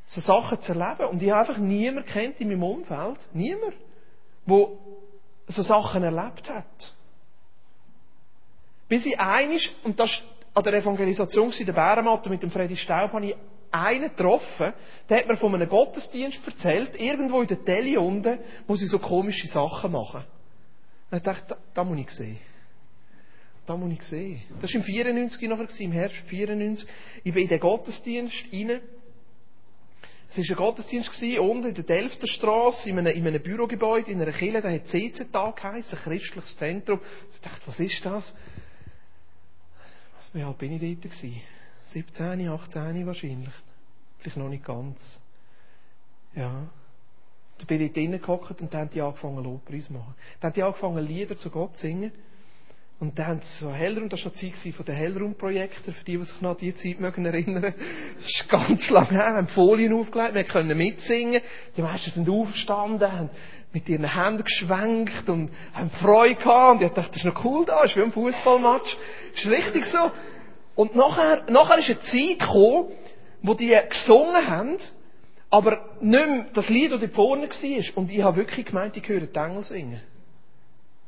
so 0.04 0.20
Sachen 0.20 0.60
zu 0.60 0.74
erleben. 0.74 1.08
Und 1.08 1.22
ich 1.22 1.30
habe 1.30 1.40
einfach 1.40 1.58
niemanden 1.58 2.06
kennt 2.06 2.38
in 2.38 2.48
meinem 2.48 2.62
Umfeld, 2.62 3.18
niemand, 3.32 3.74
wo 4.44 4.78
so 5.46 5.62
Sachen 5.62 6.02
erlebt 6.02 6.48
hat. 6.50 6.92
Bis 8.88 9.06
ich 9.06 9.18
einig, 9.18 9.74
und 9.84 9.98
das 9.98 10.22
an 10.52 10.62
der 10.62 10.74
Evangelisation 10.74 11.50
in 11.50 11.66
der 11.66 11.72
Bärenmatte 11.72 12.28
mit 12.28 12.42
dem 12.42 12.50
Freddy 12.50 12.76
Staub, 12.76 13.14
habe 13.14 13.26
ich 13.26 13.36
einen 13.70 14.10
getroffen, 14.10 14.74
der 15.08 15.18
hat 15.18 15.26
mir 15.26 15.36
von 15.36 15.54
einem 15.54 15.68
Gottesdienst 15.68 16.46
erzählt, 16.46 17.00
irgendwo 17.00 17.40
in 17.40 17.48
der 17.48 17.64
Tele 17.64 17.98
unten, 17.98 18.38
wo 18.66 18.76
sie 18.76 18.86
so 18.86 18.98
komische 18.98 19.48
Sachen 19.48 19.92
machen. 19.92 20.24
Und 21.10 21.16
ich 21.16 21.22
dachte, 21.24 21.44
da, 21.48 21.56
da 21.72 21.84
muss 21.84 21.98
ich 21.98 22.10
sehen. 22.10 22.38
Da 23.66 23.76
muss 23.76 23.92
ich 23.92 24.02
sehen. 24.02 24.42
Das 24.60 24.70
war 24.72 24.80
im 24.80 24.82
94 24.82 25.48
nachher, 25.48 25.80
im 25.80 25.92
Herbst 25.92 26.16
94. 26.26 26.88
Ich 27.22 27.32
bin 27.32 27.44
in 27.44 27.48
den 27.48 27.60
Gottesdienst 27.60 28.34
rein. 28.52 28.80
Es 30.28 30.38
war 30.38 30.44
ein 30.44 30.56
Gottesdienst 30.56 31.22
unten 31.38 31.68
in 31.68 31.74
der 31.74 31.84
Delfter 31.84 32.26
Straße, 32.26 32.90
in 32.90 32.98
einem, 32.98 33.14
in 33.14 33.26
einem 33.26 33.42
Bürogebäude, 33.42 34.10
in 34.10 34.20
einer 34.20 34.32
Kirche, 34.32 34.60
der 34.60 35.42
hat 35.42 35.56
geheißen, 35.56 35.98
ein 35.98 36.04
christliches 36.04 36.56
Zentrum. 36.56 37.00
Ich 37.34 37.40
dachte, 37.40 37.66
was 37.66 37.78
ist 37.78 38.04
das? 38.04 38.34
Wie 40.32 40.42
alt 40.42 40.58
bin 40.58 40.72
ich 40.72 40.80
dort 40.80 41.02
gewesen? 41.02 41.40
17, 41.86 42.48
18 42.48 43.06
wahrscheinlich. 43.06 43.54
Vielleicht 44.18 44.36
noch 44.36 44.48
nicht 44.48 44.64
ganz. 44.64 45.20
Ja. 46.34 46.66
Da 47.58 47.64
bin 47.66 47.80
ich 47.80 47.92
drinnen 47.92 48.20
gehockt 48.20 48.60
und 48.60 48.74
dann 48.74 48.80
haben 48.80 48.90
die 48.90 49.00
angefangen, 49.00 49.44
Lobpreis 49.44 49.86
zu 49.86 49.92
machen. 49.92 50.14
Dann 50.40 50.48
haben 50.48 50.54
die 50.54 50.62
angefangen, 50.64 51.06
Lieder 51.06 51.36
zu 51.36 51.50
Gott 51.50 51.76
zu 51.76 51.82
singen. 51.82 52.10
Und 53.04 53.18
dann 53.18 53.26
haben 53.26 53.40
sie 53.42 53.62
so 53.62 53.70
Hellraum, 53.70 54.08
das 54.08 54.24
war 54.24 54.32
noch 54.32 54.38
die 54.38 54.54
Zeit 54.54 54.72
von 54.72 54.86
den 54.86 54.94
Hellraum-Projekten, 54.94 55.92
für 55.92 56.04
die, 56.04 56.16
die 56.16 56.24
sich 56.24 56.40
noch 56.40 56.52
an 56.52 56.56
diese 56.58 56.76
Zeit 56.76 57.00
mögen 57.00 57.26
erinnern. 57.26 57.74
Das 58.16 58.26
ist 58.26 58.48
ganz 58.48 58.88
lang 58.88 59.10
her, 59.10 59.34
haben 59.36 59.48
Folien 59.48 59.92
aufgelegt, 59.92 60.34
wir 60.34 60.44
können 60.44 60.78
mitsingen. 60.78 61.42
Die 61.76 61.82
meisten 61.82 62.10
sind 62.12 62.30
aufgestanden, 62.30 63.12
haben 63.12 63.30
mit 63.74 63.86
ihren 63.90 64.10
Händen 64.10 64.42
geschwenkt 64.42 65.28
und 65.28 65.50
haben 65.74 65.90
Freude 65.90 66.36
gehabt. 66.36 66.80
Und 66.80 66.86
ich 66.86 66.92
dachte, 66.92 67.10
das 67.10 67.18
ist 67.18 67.26
noch 67.26 67.44
cool 67.44 67.66
da, 67.66 67.82
das 67.82 67.90
ist 67.90 67.98
wie 67.98 68.04
ein 68.04 68.12
Fußballmatch. 68.12 68.96
Das 69.34 69.44
ist 69.44 69.50
richtig 69.50 69.84
so. 69.84 70.10
Und 70.74 70.96
nachher, 70.96 71.44
nachher 71.50 71.80
ist 71.80 71.90
eine 71.90 72.00
Zeit 72.00 72.38
gekommen, 72.38 72.88
wo 73.42 73.52
die 73.52 73.78
gesungen 73.86 74.48
haben, 74.48 74.78
aber 75.50 75.90
nicht 76.00 76.26
mehr 76.26 76.46
das 76.54 76.70
Lied, 76.70 76.90
das 76.90 77.02
da 77.02 77.08
vorne 77.08 77.50
war. 77.50 77.96
Und 77.98 78.10
ich 78.10 78.22
habe 78.22 78.36
wirklich 78.38 78.64
gemeint, 78.64 78.96
ich 78.96 79.06
höre 79.06 79.26
die 79.26 79.38
Engel 79.38 79.62
singen. 79.62 80.00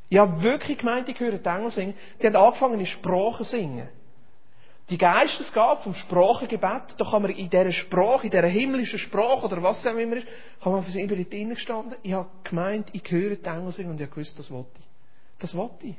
Ich 0.09 0.17
habe 0.17 0.41
wirklich 0.41 0.77
gemeint, 0.77 1.09
ich 1.09 1.19
höre 1.19 1.37
die 1.37 1.49
Engel 1.49 1.71
singen. 1.71 1.93
Die 2.21 2.27
haben 2.27 2.35
angefangen, 2.35 2.79
in 2.79 2.85
Sprachen 2.85 3.45
zu 3.45 3.51
singen. 3.51 3.89
Die 4.89 4.97
Geistesgabe 4.97 5.81
vom 5.81 5.93
Sprachengebet, 5.93 6.95
da 6.97 7.03
kann 7.03 7.21
man 7.21 7.31
in 7.31 7.49
dieser 7.49 7.73
Sprache, 7.73 8.27
in 8.27 8.31
dieser 8.31 8.47
himmlischen 8.47 8.99
Sprache 8.99 9.45
oder 9.45 9.61
was 9.61 9.85
auch 9.85 9.95
immer 9.95 10.15
ist, 10.15 10.27
kann 10.61 10.71
man 10.71 10.81
für 10.81 10.97
immer 10.97 11.15
drinnen 11.15 11.55
gestanden. 11.55 11.97
Ich 12.03 12.13
habe 12.13 12.29
gemeint, 12.45 12.87
ich 12.93 13.03
höre 13.11 13.35
die 13.35 13.45
Engel 13.45 13.73
singen 13.73 13.89
und 13.89 13.99
ich 13.99 14.07
habe 14.07 14.15
gewusst, 14.15 14.39
das 14.39 14.49
wollte 14.49 14.79
ich. 14.79 14.85
Das 15.39 15.55
wollte 15.55 15.87
ich. 15.87 15.95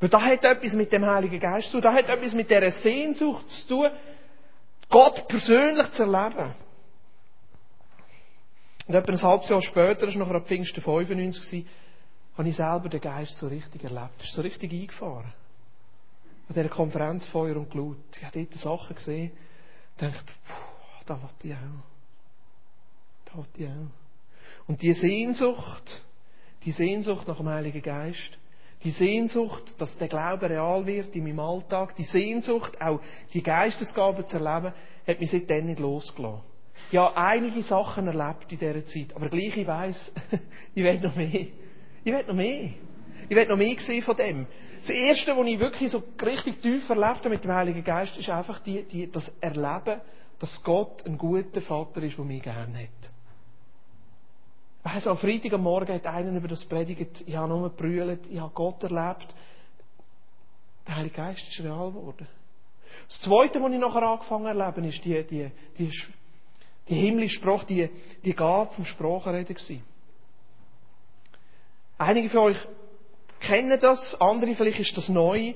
Weil 0.00 0.08
da 0.08 0.22
hat 0.22 0.42
etwas 0.42 0.72
mit 0.72 0.90
dem 0.90 1.04
Heiligen 1.04 1.38
Geist 1.38 1.66
zu 1.66 1.72
tun, 1.72 1.82
da 1.82 1.92
hat 1.92 2.08
etwas 2.08 2.32
mit 2.32 2.48
dieser 2.48 2.70
Sehnsucht 2.70 3.46
zu 3.50 3.68
tun, 3.68 3.90
Gott 4.88 5.28
persönlich 5.28 5.90
zu 5.92 6.04
erleben. 6.04 6.54
Und 8.88 8.94
etwa 8.94 9.12
ein 9.12 9.22
halbes 9.22 9.48
Jahr 9.50 9.60
später, 9.60 10.06
das 10.06 10.18
war 10.18 10.26
noch 10.26 10.46
Pfingsten 10.46 10.80
95, 10.80 11.66
habe 12.40 12.48
ich 12.48 12.56
selber 12.56 12.88
den 12.88 13.02
Geist 13.02 13.36
so 13.36 13.48
richtig 13.48 13.84
erlebt. 13.84 14.14
Das 14.16 14.28
ist 14.28 14.34
so 14.34 14.40
richtig 14.40 14.72
eingefahren. 14.72 15.30
An 16.48 16.54
dieser 16.54 16.70
Konferenz 16.70 17.26
Feuer 17.26 17.54
und 17.56 17.70
Glut. 17.70 17.98
Ich 18.16 18.24
habe 18.24 18.46
dort 18.46 18.54
Sachen 18.54 18.96
gesehen 18.96 19.30
und 20.00 20.02
dachte, 20.02 20.32
puh, 20.48 21.04
da 21.04 21.20
wollte 21.20 21.46
ich 21.46 21.52
auch. 21.52 23.26
Da 23.26 23.36
wollte 23.36 23.62
ich 23.62 23.68
auch. 23.68 24.68
Und 24.68 24.80
die 24.80 24.94
Sehnsucht, 24.94 26.02
die 26.64 26.72
Sehnsucht 26.72 27.28
nach 27.28 27.36
dem 27.36 27.48
Heiligen 27.50 27.82
Geist, 27.82 28.38
die 28.84 28.90
Sehnsucht, 28.90 29.74
dass 29.76 29.98
der 29.98 30.08
Glaube 30.08 30.48
real 30.48 30.86
wird 30.86 31.14
in 31.14 31.24
meinem 31.24 31.40
Alltag, 31.40 31.94
die 31.96 32.04
Sehnsucht, 32.04 32.80
auch 32.80 33.02
die 33.34 33.42
Geistesgabe 33.42 34.24
zu 34.24 34.38
erleben, 34.38 34.72
hat 35.06 35.20
mich 35.20 35.30
seitdem 35.30 35.66
nicht 35.66 35.78
losgelassen. 35.78 36.40
Ja, 36.90 37.12
einige 37.14 37.62
Sachen 37.62 38.06
erlebt 38.06 38.50
in 38.50 38.58
dieser 38.58 38.86
Zeit, 38.86 39.14
aber 39.14 39.28
gleich 39.28 39.58
ich 39.58 39.66
weiss, 39.66 40.10
ich 40.74 40.82
will 40.82 41.00
noch 41.00 41.14
mehr. 41.14 41.48
Ich 42.10 42.16
will 42.16 42.26
noch 42.26 42.34
mehr. 42.34 42.70
Ich 43.28 43.36
will 43.36 43.46
noch 43.46 43.56
mehr 43.56 43.78
sehen 43.78 44.02
von 44.02 44.16
dem. 44.16 44.46
Das 44.80 44.90
Erste, 44.90 45.36
was 45.36 45.46
ich 45.46 45.60
wirklich 45.60 45.92
so 45.92 46.02
richtig 46.20 46.60
tief 46.60 46.88
erlebt 46.88 47.18
habe 47.18 47.30
mit 47.30 47.44
dem 47.44 47.52
Heiligen 47.52 47.84
Geist, 47.84 48.16
ist 48.16 48.28
einfach 48.28 48.58
die, 48.58 48.82
die, 48.82 49.08
das 49.08 49.28
Erleben, 49.40 50.00
dass 50.40 50.60
Gott 50.64 51.06
ein 51.06 51.16
guter 51.16 51.60
Vater 51.60 52.02
ist, 52.02 52.18
der 52.18 52.24
mich 52.24 52.42
gerne 52.42 52.78
hat. 52.80 53.12
Weiss, 54.82 55.06
am 55.06 55.18
Freitag 55.18 55.52
am 55.52 55.62
Morgen 55.62 55.94
hat 55.94 56.06
einer 56.06 56.36
über 56.36 56.48
das 56.48 56.64
predigt, 56.64 57.22
ich 57.24 57.36
habe 57.36 57.48
nur 57.48 57.68
gebrüllt, 57.68 58.26
ich 58.28 58.40
habe 58.40 58.52
Gott 58.52 58.82
erlebt. 58.82 59.32
Der 60.88 60.96
Heilige 60.96 61.14
Geist 61.14 61.46
ist 61.48 61.60
real 61.60 61.92
geworden. 61.92 62.26
Das 63.06 63.20
Zweite, 63.20 63.62
was 63.62 63.72
ich 63.72 63.78
nachher 63.78 64.02
angefangen 64.02 64.60
habe 64.60 64.84
ist 64.84 65.04
die, 65.04 65.22
die, 65.22 65.50
die, 65.78 65.92
die 66.88 66.94
himmlische 66.94 67.36
Sprache, 67.36 67.66
die, 67.66 67.88
die 68.24 68.34
Gabe 68.34 68.72
vom 68.72 68.84
Sprachenreden 68.84 69.54
gewesen. 69.54 69.89
Einige 72.00 72.30
von 72.30 72.38
euch 72.38 72.56
kennen 73.40 73.78
das, 73.78 74.18
andere 74.22 74.54
vielleicht 74.54 74.80
ist 74.80 74.96
das 74.96 75.10
neu. 75.10 75.52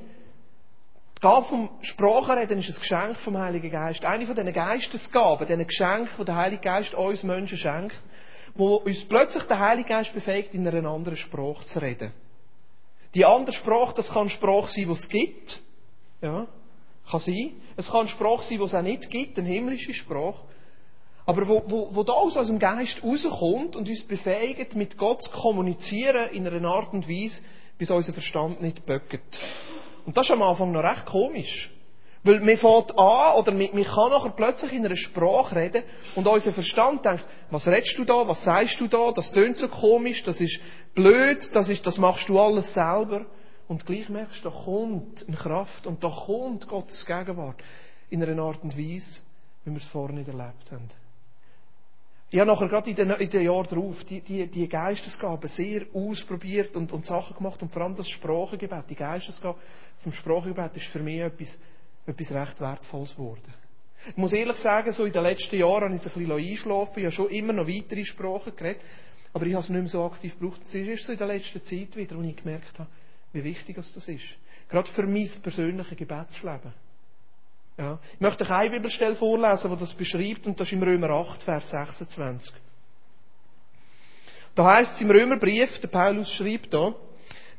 Die 1.23 1.43
vom 1.49 1.71
Sprachenreden 1.81 2.59
ist 2.59 2.69
ein 2.69 2.81
Geschenk 2.81 3.19
vom 3.21 3.39
Heiligen 3.39 3.71
Geist. 3.71 4.05
Eine 4.05 4.27
von 4.27 4.37
diesen 4.37 4.53
Geistesgaben, 4.53 5.47
diesen 5.47 5.67
Geschenken, 5.67 6.11
die 6.19 6.25
der 6.27 6.37
Heilige 6.37 6.61
Geist 6.61 6.95
uns 6.95 7.23
Menschen 7.23 7.57
schenkt, 7.57 7.97
wo 8.55 8.75
uns 8.75 9.07
plötzlich 9.07 9.45
der 9.45 9.59
Heilige 9.59 9.89
Geist 9.89 10.13
befähigt, 10.13 10.53
in 10.53 10.69
einer 10.69 10.87
anderen 10.87 11.17
Sprache 11.17 11.65
zu 11.65 11.81
reden. 11.81 12.13
Die 13.15 13.25
andere 13.25 13.57
Sprache, 13.57 13.95
das 13.97 14.11
kann 14.11 14.29
Sprache 14.29 14.69
sein, 14.69 14.85
die 14.85 14.93
es 14.93 15.09
gibt. 15.09 15.61
Ja, 16.21 16.47
kann 17.11 17.21
sein. 17.21 17.53
Es 17.79 17.91
kann 17.91 18.07
Sprache 18.09 18.43
sein, 18.43 18.59
die 18.59 18.65
es 18.65 18.75
auch 18.75 18.83
nicht 18.83 19.09
gibt, 19.09 19.39
eine 19.39 19.49
himmlische 19.49 19.95
Sprache. 19.95 20.43
Aber 21.27 21.49
wo, 21.49 21.63
wo, 21.67 21.89
wo 21.95 22.03
da 22.03 22.13
aus 22.13 22.37
unserem 22.37 22.59
Geist 22.59 23.03
rauskommt 23.03 23.77
und 23.77 23.89
uns 23.89 24.03
befähigt, 24.05 24.75
mit 24.75 24.99
Gott 24.99 25.23
zu 25.23 25.31
kommunizieren 25.31 26.31
in 26.31 26.47
einer 26.47 26.69
Art 26.69 26.93
und 26.93 27.09
Weise, 27.09 27.41
bis 27.79 27.91
unser 27.91 28.13
Verstand 28.13 28.61
nicht 28.61 28.85
böckt. 28.85 29.41
Und 30.05 30.17
das 30.17 30.27
ist 30.27 30.33
am 30.33 30.43
Anfang 30.43 30.73
noch 30.73 30.83
recht 30.83 31.07
komisch. 31.07 31.71
Weil 32.25 32.41
man 32.41 32.57
fängt 32.57 32.99
an, 32.99 33.37
oder 33.37 33.53
man, 33.53 33.69
man 33.73 33.85
kann 33.85 34.11
nachher 34.11 34.31
plötzlich 34.31 34.73
in 34.73 34.85
einer 34.85 34.97
Sprache 34.97 35.57
reden 35.57 35.83
und 36.15 36.27
unser 36.27 36.53
Verstand 36.53 37.05
denkt, 37.05 37.25
was 37.51 37.67
redest 37.67 37.99
du 37.99 38.05
da, 38.05 38.27
was 38.27 38.45
sagst 38.45 38.81
du 38.81 38.87
da, 38.87 39.13
das 39.13 39.31
tönt 39.33 39.57
so 39.57 39.69
komisch, 39.69 40.23
das 40.23 40.41
ist 40.41 40.59
blöd, 40.95 41.51
das, 41.53 41.69
ist, 41.69 41.87
das 41.87 41.99
machst 41.99 42.29
du 42.29 42.41
alles 42.41 42.73
selber. 42.73 43.27
Und 43.69 43.85
gleich 43.85 44.09
merkst 44.09 44.45
du, 44.45 44.51
da 44.51 44.55
kommt 44.55 45.27
eine 45.27 45.37
Kraft 45.37 45.87
und 45.87 46.03
da 46.03 46.09
kommt 46.09 46.67
Gottes 46.69 47.05
Gegenwart 47.05 47.57
in 48.09 48.23
einer 48.23 48.43
Art 48.43 48.63
und 48.63 48.77
Weise, 48.77 49.23
wie 49.65 49.71
wir 49.71 49.79
es 49.79 49.89
vorher 49.89 50.17
nicht 50.17 50.29
erlebt 50.29 50.71
haben. 50.71 50.89
Ich 52.35 52.41
habe 52.41 52.51
nachher 52.51 52.67
gerade 52.67 52.91
in 52.91 52.97
den, 52.97 53.11
in 53.11 53.31
den 53.31 53.43
Jahren 53.45 53.69
darauf 53.71 54.03
die, 54.03 54.21
die, 54.21 54.49
die 54.49 54.69
Geistesgaben 54.69 55.49
sehr 55.49 55.83
ausprobiert 55.95 56.75
und, 56.75 56.91
und 56.91 57.07
Sachen 57.07 57.37
gemacht 57.37 57.63
und 57.63 57.71
vor 57.71 57.83
allem 57.83 57.95
das 57.95 58.09
Sprachengebet, 58.09 58.91
die 58.91 58.97
Geistesgabe 58.97 59.57
vom 60.03 60.13
Sprachengebet 60.13 60.77
ist 60.77 60.87
für 60.87 60.99
mich 60.99 61.21
etwas, 61.21 61.57
etwas 62.05 62.33
recht 62.33 62.61
Wertvolles 62.61 63.15
geworden. 63.15 63.55
Ich 64.09 64.17
muss 64.17 64.33
ehrlich 64.33 64.57
sagen, 64.57 64.93
so 64.93 65.05
in 65.05 65.13
den 65.13 65.23
letzten 65.23 65.57
Jahren 65.57 65.85
habe 65.85 65.95
ich 65.95 66.05
es 66.05 66.13
ein 66.13 66.27
bisschen 66.27 66.33
einschlafen. 66.33 66.99
Ich 66.99 67.05
habe 67.05 67.13
schon 67.13 67.31
immer 67.31 67.53
noch 67.53 67.69
weitere 67.69 68.05
Sprachen 68.05 68.57
geredet, 68.57 68.83
aber 69.33 69.47
ich 69.47 69.55
habe 69.55 69.63
es 69.63 69.71
nicht 69.71 69.81
mehr 69.83 69.89
so 69.89 70.05
aktiv 70.05 70.37
gebraucht. 70.37 70.63
Es 70.67 70.75
ist 70.75 70.89
erst 70.89 71.05
so 71.05 71.13
in 71.13 71.19
der 71.19 71.29
letzten 71.29 71.63
Zeit 71.63 71.95
wieder, 71.95 72.17
wo 72.17 72.23
ich 72.23 72.35
gemerkt 72.35 72.77
habe, 72.81 72.91
wie 73.33 73.45
wichtig 73.45 73.77
das 73.77 74.09
ist. 74.09 74.25
Gerade 74.69 74.91
für 74.91 75.07
mein 75.07 75.31
persönliches 75.41 75.97
Gebetsleben. 75.97 76.73
Ja. 77.77 77.99
Ich 78.15 78.21
möchte 78.21 78.45
euch 78.45 78.51
eine 78.51 78.71
Bibelstelle 78.71 79.17
vorlesen, 79.17 79.71
die 79.71 79.77
das 79.79 79.93
beschreibt, 79.95 80.47
und 80.47 80.59
das 80.59 80.69
ist 80.69 80.73
im 80.73 80.83
Römer 80.83 81.11
8, 81.11 81.43
Vers 81.43 81.71
26. 81.71 82.55
Da 84.55 84.65
heißt 84.65 84.95
es 84.95 85.01
im 85.01 85.11
Römerbrief, 85.11 85.81
der 85.81 85.89
Paulus 85.89 86.31
schrieb 86.31 86.71
da, 86.71 86.95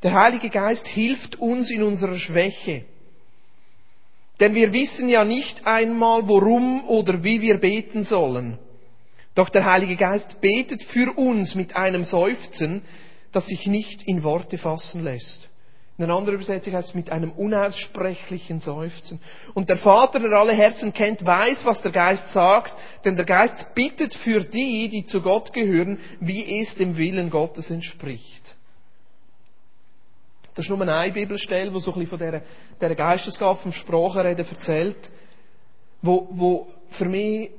der 0.04 0.14
Heilige 0.14 0.50
Geist 0.50 0.88
hilft 0.88 1.38
uns 1.38 1.70
in 1.70 1.84
unserer 1.84 2.18
Schwäche. 2.18 2.86
Denn 4.40 4.54
wir 4.54 4.72
wissen 4.72 5.10
ja 5.10 5.26
nicht 5.26 5.66
einmal, 5.66 6.28
worum 6.28 6.88
oder 6.88 7.24
wie 7.24 7.42
wir 7.42 7.58
beten 7.60 8.04
sollen. 8.04 8.58
Doch 9.34 9.50
der 9.50 9.66
Heilige 9.66 9.98
Geist 9.98 10.40
betet 10.40 10.84
für 10.84 11.12
uns 11.18 11.56
mit 11.56 11.76
einem 11.76 12.06
Seufzen, 12.06 12.84
das 13.32 13.48
sich 13.48 13.68
nicht 13.68 14.04
in 14.04 14.24
Worte 14.24 14.58
fassen 14.58 15.04
lässt. 15.04 15.50
In 15.98 16.04
einer 16.04 16.16
anderen 16.16 16.36
Übersetzung 16.36 16.74
heißt 16.74 16.90
es 16.90 16.96
mit 16.96 17.10
einem 17.10 17.32
unaussprechlichen 17.32 18.60
Seufzen. 18.60 19.22
Und 19.54 19.70
der 19.70 19.78
Vater, 19.78 20.20
der 20.20 20.32
alle 20.34 20.54
Herzen 20.54 20.94
kennt, 20.94 21.26
weiß, 21.26 21.64
was 21.64 21.82
der 21.82 21.92
Geist 21.92 22.34
sagt, 22.34 22.76
denn 23.06 23.16
der 23.16 23.26
Geist 23.26 23.74
bittet 23.76 24.14
für 24.14 24.42
die, 24.42 24.90
die 24.90 25.06
zu 25.06 25.22
Gott 25.22 25.54
gehören, 25.54 26.00
wie 26.20 26.60
es 26.60 26.76
dem 26.76 26.98
Willen 26.98 27.30
Gottes 27.30 27.70
entspricht. 27.72 28.58
Das 30.54 30.66
ist 30.66 30.70
nur 30.70 30.82
eine 30.82 31.14
Bibelstelle, 31.14 31.74
wo 31.74 31.80
so 31.80 31.94
ein 31.94 32.00
bisschen 32.00 32.18
von 32.18 32.42
dieser 32.82 32.96
Geistesgabe 32.96 33.60
vom 33.60 33.72
Sprachenreden 33.72 34.46
erzählt, 34.50 35.12
wo, 36.02 36.28
wo 36.32 36.68
für 36.92 37.06
mich 37.06 37.52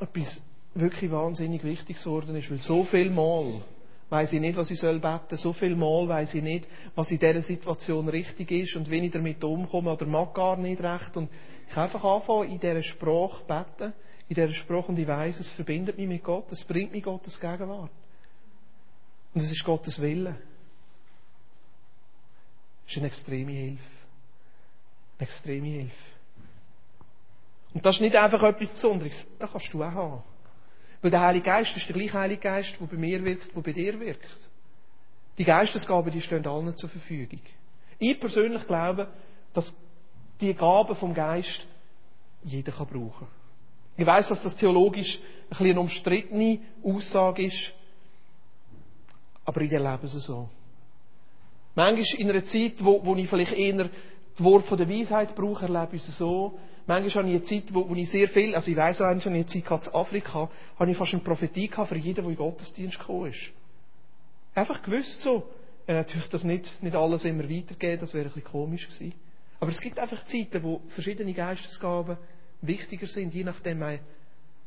etwas 0.00 0.40
wirklich 0.74 1.10
wahnsinnig 1.10 1.64
Wichtiges 1.64 2.04
geworden 2.04 2.36
ist, 2.36 2.50
weil 2.50 2.58
so 2.58 2.84
viel 2.84 3.10
Mal 3.10 3.62
weiß 4.10 4.32
ich 4.32 4.40
nicht, 4.40 4.56
was 4.56 4.70
ich 4.70 4.78
soll 4.78 4.98
beten. 4.98 5.36
So 5.36 5.52
viel 5.52 5.76
Mal 5.76 6.08
weiß 6.08 6.34
ich 6.34 6.42
nicht, 6.42 6.68
was 6.94 7.10
in 7.10 7.18
dieser 7.18 7.42
Situation 7.42 8.08
richtig 8.08 8.50
ist 8.50 8.76
und 8.76 8.90
wie 8.90 9.06
ich 9.06 9.12
damit 9.12 9.42
umkomme 9.42 9.92
oder 9.92 10.06
mag 10.06 10.34
gar 10.34 10.56
nicht 10.56 10.82
recht. 10.82 11.16
Und 11.16 11.30
ich 11.68 11.76
einfach 11.76 12.02
anfangen, 12.04 12.50
in 12.50 12.60
dieser 12.60 12.82
Sprache 12.82 13.44
beten, 13.44 13.92
in 14.28 14.34
dieser 14.34 14.52
Sprache 14.52 14.88
und 14.88 14.98
ich 14.98 15.06
weiß, 15.06 15.38
es 15.38 15.52
verbindet 15.52 15.96
mich 15.96 16.08
mit 16.08 16.24
Gott, 16.24 16.50
es 16.50 16.64
bringt 16.64 16.92
mich 16.92 17.04
Gottes 17.04 17.38
Gegenwart. 17.38 17.90
Und 19.32 19.42
es 19.42 19.50
ist 19.50 19.64
Gottes 19.64 20.00
Wille. 20.00 20.36
Das 22.84 22.96
ist 22.96 22.98
eine 22.98 23.06
extreme 23.06 23.52
Hilfe. 23.52 23.84
Eine 25.18 25.28
extreme 25.28 25.68
Hilfe. 25.68 26.10
Und 27.72 27.86
das 27.86 27.94
ist 27.94 28.00
nicht 28.00 28.16
einfach 28.16 28.42
etwas 28.42 28.72
Besonderes. 28.72 29.24
Das 29.38 29.52
kannst 29.52 29.72
du 29.72 29.84
auch 29.84 29.92
haben. 29.92 30.22
Weil 31.02 31.10
der 31.10 31.20
Heilige 31.20 31.46
Geist 31.46 31.76
ist 31.76 31.88
der 31.88 31.96
gleiche 31.96 32.18
Heilige 32.18 32.42
Geist, 32.42 32.78
der 32.78 32.86
bei 32.86 32.96
mir 32.96 33.24
wirkt, 33.24 33.54
der 33.54 33.60
bei 33.62 33.72
dir 33.72 33.98
wirkt. 33.98 34.48
Die 35.38 35.44
Geistesgaben, 35.44 36.12
die 36.12 36.20
stehen 36.20 36.46
allen 36.46 36.76
zur 36.76 36.90
Verfügung. 36.90 37.40
Ich 37.98 38.20
persönlich 38.20 38.66
glaube, 38.66 39.08
dass 39.54 39.74
die 40.40 40.52
Gaben 40.54 40.96
vom 40.96 41.14
Geist 41.14 41.66
jeder 42.42 42.72
kann 42.72 42.86
brauchen. 42.86 43.26
Ich 43.96 44.06
weiß, 44.06 44.28
dass 44.28 44.42
das 44.42 44.56
theologisch 44.56 45.18
ein 45.18 45.48
bisschen 45.50 45.70
eine 45.70 45.80
umstrittene 45.80 46.58
Aussage 46.82 47.44
ist, 47.44 47.72
aber 49.44 49.60
ich 49.62 49.72
erlebe 49.72 50.06
es 50.06 50.12
so. 50.12 50.48
Manchmal 51.74 52.20
in 52.20 52.30
einer 52.30 52.44
Zeit, 52.44 52.84
wo, 52.84 53.04
wo 53.04 53.14
ich 53.16 53.28
vielleicht 53.28 53.52
eher 53.52 53.90
das 54.32 54.44
Wort 54.44 54.66
von 54.66 54.78
der 54.78 54.88
Weisheit 54.88 55.34
brauche, 55.34 55.66
erlebe 55.66 55.96
ich 55.96 56.06
es 56.06 56.16
so, 56.18 56.58
Manchmal 56.86 57.24
habe 57.24 57.28
ich 57.28 57.36
eine 57.36 57.44
Zeit, 57.44 57.74
wo, 57.74 57.88
wo 57.88 57.94
ich 57.94 58.10
sehr 58.10 58.28
viel, 58.28 58.54
also 58.54 58.70
ich 58.70 58.76
weiss 58.76 59.00
auch, 59.00 59.08
wenn 59.08 59.18
ich 59.18 59.26
eine 59.26 59.46
Zeit 59.46 59.68
hatte 59.70 59.90
in 59.90 59.96
Afrika, 59.96 60.50
habe 60.78 60.90
ich 60.90 60.96
fast 60.96 61.12
eine 61.12 61.22
Prophetie 61.22 61.68
gehabt 61.68 61.88
für 61.88 61.96
jeden, 61.96 62.16
der 62.16 62.24
in 62.24 62.30
den 62.30 62.36
Gottesdienst 62.36 62.98
gekommen 62.98 63.30
ist. 63.30 63.52
Einfach 64.54 64.82
gewusst 64.82 65.20
so. 65.20 65.48
Ja, 65.86 65.94
natürlich 65.94 66.28
das 66.28 66.44
nicht, 66.44 66.82
nicht 66.82 66.94
alles 66.94 67.24
immer 67.24 67.48
weitergeben, 67.48 68.00
das 68.00 68.14
wäre 68.14 68.26
ein 68.26 68.32
bisschen 68.32 68.50
komisch 68.50 68.86
gewesen. 68.86 69.14
Aber 69.58 69.70
es 69.70 69.80
gibt 69.80 69.98
einfach 69.98 70.24
Zeiten, 70.24 70.62
wo 70.62 70.80
verschiedene 70.88 71.32
Geistesgaben 71.32 72.16
wichtiger 72.62 73.06
sind, 73.06 73.34
je 73.34 73.44
nachdem, 73.44 73.82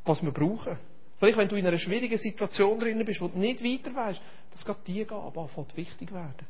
was 0.05 0.21
wir 0.21 0.31
brauchen. 0.31 0.77
Vielleicht, 1.19 1.37
wenn 1.37 1.47
du 1.47 1.55
in 1.55 1.65
einer 1.65 1.79
schwierigen 1.79 2.17
Situation 2.17 2.79
drin 2.79 3.03
bist, 3.05 3.21
wo 3.21 3.27
du 3.27 3.39
nicht 3.39 3.63
weiter 3.63 3.95
weißt, 3.95 4.21
dass 4.51 4.65
gerade 4.65 4.79
die 4.85 5.05
Gabe 5.05 5.39
anfängt 5.39 5.75
wichtig 5.77 6.11
werden. 6.11 6.45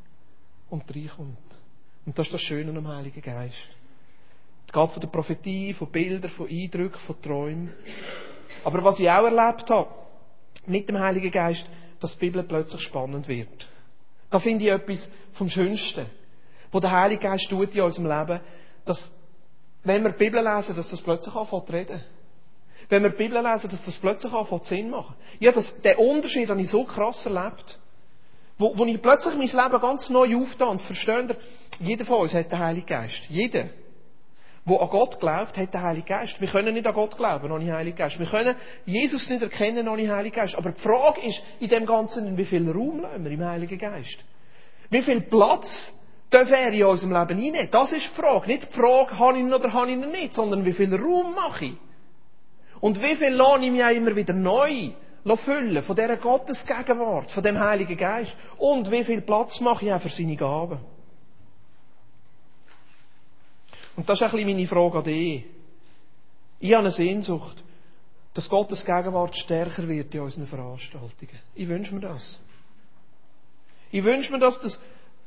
Und 0.69 0.83
reinkommt. 0.93 1.37
Und 2.05 2.17
das 2.17 2.27
ist 2.27 2.33
das 2.33 2.41
Schöne 2.41 2.75
am 2.75 2.87
Heiligen 2.87 3.21
Geist. 3.21 3.55
Es 4.73 4.79
geht 4.79 4.89
von 4.89 5.01
der 5.01 5.07
Prophetie, 5.07 5.73
von 5.75 5.91
Bildern, 5.91 6.31
von 6.31 6.49
Eindrücken, 6.49 6.97
von 7.05 7.21
Träumen. 7.21 7.73
Aber 8.63 8.83
was 8.83 8.99
ich 8.99 9.07
auch 9.07 9.23
erlebt 9.23 9.69
habe, 9.69 9.87
mit 10.65 10.89
dem 10.89 10.97
Heiligen 10.97 11.29
Geist, 11.29 11.63
dass 11.99 12.13
die 12.13 12.19
Bibel 12.25 12.41
plötzlich 12.41 12.81
spannend 12.81 13.27
wird. 13.27 13.67
Da 14.31 14.39
finde 14.39 14.65
ich 14.65 14.71
etwas 14.71 15.07
vom 15.33 15.47
Schönsten, 15.47 16.07
wo 16.71 16.79
der 16.79 16.89
Heilige 16.89 17.21
Geist 17.21 17.51
tut 17.51 17.75
in 17.75 17.81
unserem 17.81 18.07
Leben, 18.07 18.39
dass, 18.83 19.11
wenn 19.83 20.01
wir 20.01 20.11
die 20.11 20.17
Bibel 20.17 20.43
lesen, 20.43 20.75
dass 20.75 20.89
das 20.89 21.01
plötzlich 21.01 21.35
anfängt 21.35 21.67
zu 21.67 21.73
reden. 21.73 22.01
Wenn 22.89 23.03
wir 23.03 23.11
die 23.11 23.17
Bibel 23.17 23.43
lesen, 23.43 23.69
dass 23.69 23.85
das 23.85 23.99
plötzlich 23.99 24.33
anfängt 24.33 24.65
Sinn 24.65 24.89
machen. 24.89 25.13
Ja, 25.39 25.51
das, 25.51 25.79
den 25.81 25.97
Unterschied 25.97 26.49
habe 26.49 26.59
ich 26.59 26.71
so 26.71 26.83
krass 26.83 27.23
erlebt. 27.27 27.77
Wo, 28.57 28.75
wo 28.75 28.85
ich 28.85 28.99
plötzlich 28.99 29.35
mein 29.35 29.65
Leben 29.65 29.81
ganz 29.81 30.09
neu 30.09 30.35
auftan 30.35 30.69
und 30.69 30.81
verstehe, 30.81 31.37
jeder 31.79 32.05
von 32.05 32.21
uns 32.21 32.33
hat 32.33 32.51
den 32.51 32.57
Heiligen 32.57 32.87
Geist. 32.87 33.21
Jeder 33.29 33.69
wo 34.65 34.77
an 34.77 34.89
Gott 34.89 35.19
glaubt, 35.19 35.57
hat 35.57 35.73
den 35.73 35.81
Heiligen 35.81 36.05
Geist. 36.05 36.39
Wir 36.39 36.47
können 36.47 36.73
nicht 36.73 36.87
an 36.87 36.93
Gott 36.93 37.17
glauben, 37.17 37.51
ohne 37.51 37.71
Heiligen 37.73 37.97
Geist. 37.97 38.17
Wir 38.17 38.27
können 38.27 38.55
Jesus 38.85 39.29
nicht 39.29 39.41
erkennen, 39.41 39.87
ohne 39.89 40.09
Heiligen 40.09 40.35
Geist. 40.35 40.55
Aber 40.55 40.71
die 40.71 40.79
Frage 40.79 41.21
ist 41.21 41.43
in 41.59 41.69
dem 41.69 41.85
Ganzen, 41.85 42.37
wie 42.37 42.45
viel 42.45 42.69
Raum 42.71 43.01
lassen 43.01 43.23
wir 43.25 43.31
im 43.31 43.43
Heiligen 43.43 43.77
Geist? 43.77 44.23
Wie 44.89 45.01
viel 45.01 45.21
Platz 45.21 45.93
darf 46.29 46.49
er 46.49 46.69
in 46.69 46.83
unserem 46.85 47.11
Leben 47.11 47.37
einnehmen? 47.37 47.67
Das 47.71 47.91
ist 47.91 48.05
die 48.05 48.21
Frage. 48.21 48.47
Nicht 48.47 48.69
die 48.69 48.79
Frage, 48.79 49.19
habe 49.19 49.37
ich 49.37 49.43
ihn 49.43 49.53
oder 49.53 49.73
habe 49.73 49.91
ich 49.91 49.97
ihn 49.97 50.09
nicht, 50.11 50.33
sondern 50.33 50.63
wie 50.65 50.73
viel 50.73 50.95
Raum 50.95 51.35
mache 51.35 51.65
ich? 51.65 51.73
Und 52.79 53.01
wie 53.01 53.15
viel 53.15 53.33
lasse 53.33 53.65
ich 53.65 53.71
mich 53.71 53.83
auch 53.83 53.89
immer 53.89 54.15
wieder 54.15 54.33
neu 54.33 54.91
füllen 55.35 55.83
von 55.83 55.95
dieser 55.95 56.17
Gottesgegenwart, 56.17 57.31
von 57.31 57.43
dem 57.43 57.59
Heiligen 57.59 57.97
Geist? 57.97 58.35
Und 58.57 58.89
wie 58.91 59.03
viel 59.03 59.21
Platz 59.21 59.59
mache 59.59 59.85
ich 59.85 59.93
auch 59.93 60.01
für 60.01 60.09
seine 60.09 60.35
Gaben? 60.37 60.79
Und 63.95 64.09
das 64.09 64.19
ist 64.19 64.23
ein 64.23 64.31
bisschen 64.31 64.47
meine 64.47 64.67
Frage 64.67 64.97
an 64.97 65.03
dich. 65.03 65.45
Ich 66.59 66.71
habe 66.73 66.79
eine 66.79 66.91
Sehnsucht, 66.91 67.63
dass 68.33 68.49
Gottes 68.49 68.83
Gegenwart 68.85 69.35
stärker 69.37 69.87
wird 69.87 70.13
in 70.15 70.21
unseren 70.21 70.47
Veranstaltungen. 70.47 71.39
Ich 71.55 71.67
wünsche 71.67 71.93
mir 71.93 72.01
das. 72.01 72.39
Ich 73.91 74.03
wünsche 74.03 74.31
mir 74.31 74.39
das, 74.39 74.59
dass, 74.61 74.79